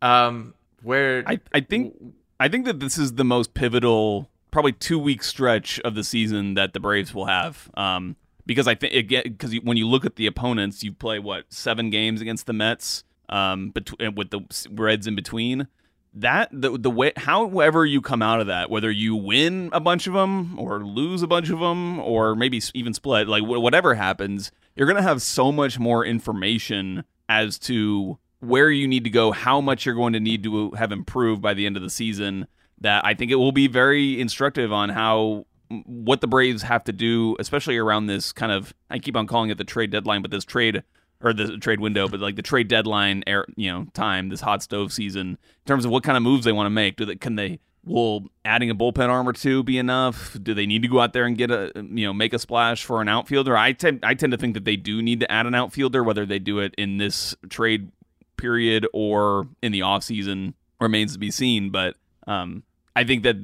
[0.00, 1.94] Um, where I, I think
[2.40, 6.54] I think that this is the most pivotal, probably two week stretch of the season
[6.54, 7.70] that the Braves will have.
[7.74, 8.16] Um,
[8.48, 12.22] because I think because when you look at the opponents, you play what seven games
[12.22, 14.40] against the Mets, um, between with the
[14.70, 15.68] Reds in between.
[16.14, 20.06] That the the way, however you come out of that, whether you win a bunch
[20.06, 23.94] of them or lose a bunch of them, or maybe even split, like wh- whatever
[23.94, 29.30] happens, you're gonna have so much more information as to where you need to go,
[29.30, 32.46] how much you're going to need to have improved by the end of the season.
[32.80, 35.44] That I think it will be very instructive on how
[35.84, 39.50] what the Braves have to do, especially around this kind of I keep on calling
[39.50, 40.82] it the trade deadline, but this trade
[41.20, 44.62] or the trade window, but like the trade deadline, air, you know, time, this hot
[44.62, 46.96] stove season, in terms of what kind of moves they want to make.
[46.96, 50.36] Do they can they will adding a bullpen arm or two be enough?
[50.42, 52.84] Do they need to go out there and get a you know make a splash
[52.84, 53.56] for an outfielder?
[53.56, 56.24] I tend I tend to think that they do need to add an outfielder, whether
[56.24, 57.90] they do it in this trade
[58.36, 61.70] period or in the off season remains to be seen.
[61.70, 61.96] But
[62.26, 62.62] um,
[62.94, 63.36] I think that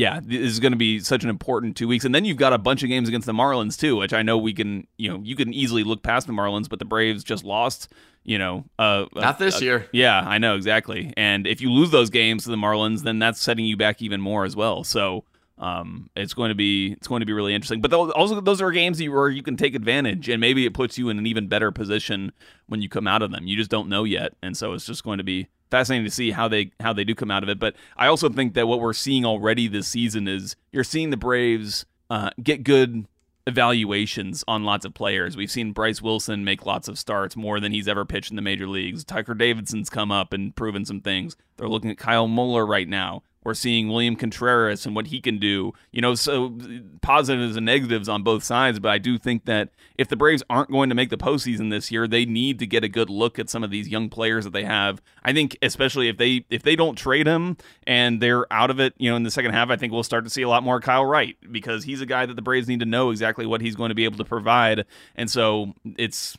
[0.00, 2.54] yeah, this is going to be such an important two weeks, and then you've got
[2.54, 5.20] a bunch of games against the Marlins too, which I know we can you know
[5.22, 7.92] you can easily look past the Marlins, but the Braves just lost.
[8.24, 9.88] You know, uh, Not this uh, year.
[9.92, 11.12] Yeah, I know exactly.
[11.18, 14.22] And if you lose those games to the Marlins, then that's setting you back even
[14.22, 14.84] more as well.
[14.84, 15.24] So
[15.58, 17.82] um, it's going to be it's going to be really interesting.
[17.82, 20.72] But those, also those are games you, where you can take advantage, and maybe it
[20.72, 22.32] puts you in an even better position
[22.68, 23.46] when you come out of them.
[23.46, 26.30] You just don't know yet, and so it's just going to be fascinating to see
[26.30, 27.58] how they how they do come out of it.
[27.58, 31.16] But I also think that what we're seeing already this season is you're seeing the
[31.16, 33.06] Braves uh, get good
[33.46, 35.36] evaluations on lots of players.
[35.36, 38.42] We've seen Bryce Wilson make lots of starts, more than he's ever pitched in the
[38.42, 39.04] major leagues.
[39.04, 41.36] Tucker Davidson's come up and proven some things.
[41.56, 43.22] They're looking at Kyle Muller right now.
[43.42, 45.72] We're seeing William Contreras and what he can do.
[45.92, 46.58] You know, so
[47.00, 48.78] positives and negatives on both sides.
[48.78, 51.90] But I do think that if the Braves aren't going to make the postseason this
[51.90, 54.52] year, they need to get a good look at some of these young players that
[54.52, 55.00] they have.
[55.24, 58.94] I think, especially if they if they don't trade him and they're out of it,
[58.98, 60.80] you know, in the second half, I think we'll start to see a lot more
[60.80, 63.76] Kyle Wright because he's a guy that the Braves need to know exactly what he's
[63.76, 64.84] going to be able to provide.
[65.16, 66.36] And so it's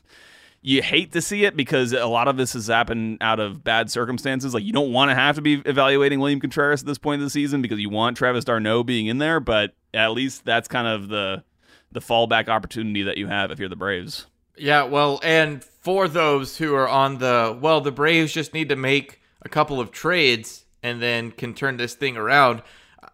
[0.64, 3.90] you hate to see it because a lot of this has happened out of bad
[3.90, 4.54] circumstances.
[4.54, 7.26] Like you don't want to have to be evaluating William Contreras at this point of
[7.26, 10.86] the season because you want Travis d'Arnaud being in there, but at least that's kind
[10.86, 11.42] of the
[11.90, 14.26] the fallback opportunity that you have if you're the Braves.
[14.56, 18.76] Yeah, well, and for those who are on the well, the Braves just need to
[18.76, 22.62] make a couple of trades and then can turn this thing around.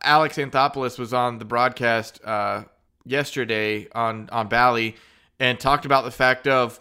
[0.03, 2.65] Alex Anthopoulos was on the broadcast uh,
[3.07, 4.97] yesterday on on Bally
[5.41, 6.79] and talked about the fact of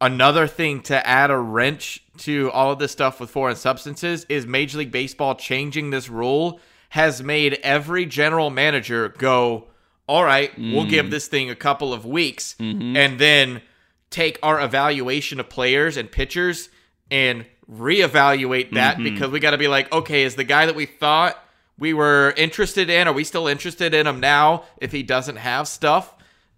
[0.00, 4.46] another thing to add a wrench to all of this stuff with foreign substances is
[4.46, 9.68] Major League Baseball changing this rule has made every general manager go,
[10.06, 11.10] all right, we'll give mm.
[11.10, 12.96] this thing a couple of weeks mm-hmm.
[12.96, 13.60] and then
[14.10, 16.70] take our evaluation of players and pitchers
[17.10, 19.04] and reevaluate that mm-hmm.
[19.04, 21.36] because we got to be like, okay, is the guy that we thought
[21.78, 25.68] we were interested in, are we still interested in him now if he doesn't have
[25.68, 26.14] stuff?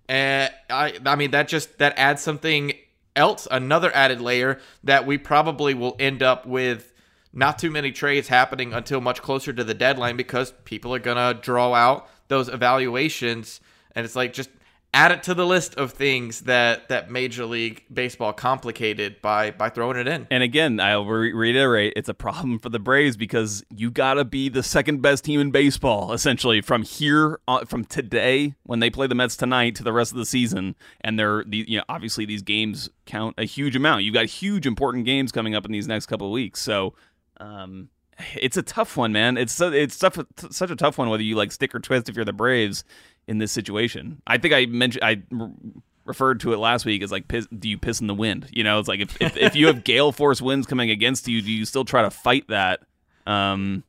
[0.08, 2.72] And I, I mean, that just that adds something
[3.20, 6.92] else, another added layer that we probably will end up with
[7.32, 11.34] not too many trades happening until much closer to the deadline because people are gonna
[11.34, 13.60] draw out those evaluations,
[13.94, 14.50] and it's like just
[14.92, 19.68] add it to the list of things that that Major League Baseball complicated by by
[19.68, 20.26] throwing it in.
[20.30, 24.24] And again, I'll re- reiterate, it's a problem for the Braves because you got to
[24.24, 28.90] be the second best team in baseball, essentially, from here, on, from today when they
[28.90, 30.74] play the Mets tonight to the rest of the season.
[31.02, 34.04] And they're, the, you know, obviously these games count a huge amount.
[34.04, 36.60] You've got huge important games coming up in these next couple of weeks.
[36.60, 36.94] So,
[37.38, 37.90] um,
[38.34, 39.36] it's a tough one, man.
[39.36, 40.18] It's so, it's tough,
[40.50, 42.84] such a tough one whether you like stick or twist if you're the Braves
[43.30, 44.20] in this situation.
[44.26, 45.22] I think I mentioned I
[46.04, 48.48] referred to it last week as like piss, do you piss in the wind?
[48.50, 51.40] You know, it's like if if, if you have gale force winds coming against you,
[51.40, 52.80] do you still try to fight that?
[53.26, 53.84] Um,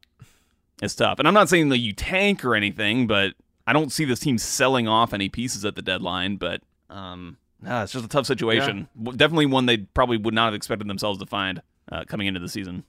[0.82, 1.18] it's tough.
[1.18, 3.34] And I'm not saying that you tank or anything, but
[3.66, 6.36] I don't see this team selling off any pieces at the deadline.
[6.36, 8.88] But um, no, it's just a tough situation.
[9.04, 9.14] Yeah.
[9.16, 12.50] Definitely one they probably would not have expected themselves to find uh, coming into the
[12.50, 12.84] season.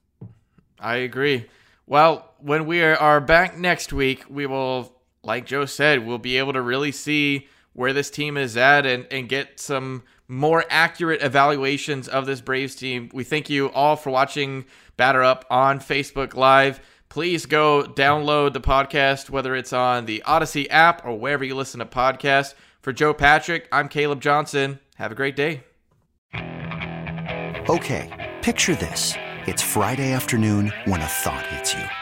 [0.78, 1.46] I agree.
[1.86, 4.94] Well, when we are back next week, we will,
[5.24, 9.06] like Joe said, we'll be able to really see where this team is at and,
[9.10, 13.10] and get some more accurate evaluations of this Braves team.
[13.12, 14.64] We thank you all for watching
[14.96, 16.80] Batter Up on Facebook Live.
[17.08, 21.80] Please go download the podcast, whether it's on the Audacy app or wherever you listen
[21.80, 22.54] to podcasts.
[22.80, 24.80] For Joe Patrick, I'm Caleb Johnson.
[24.96, 25.62] Have a great day.
[27.68, 29.14] Okay, picture this.
[29.46, 32.01] It's Friday afternoon when a thought hits you.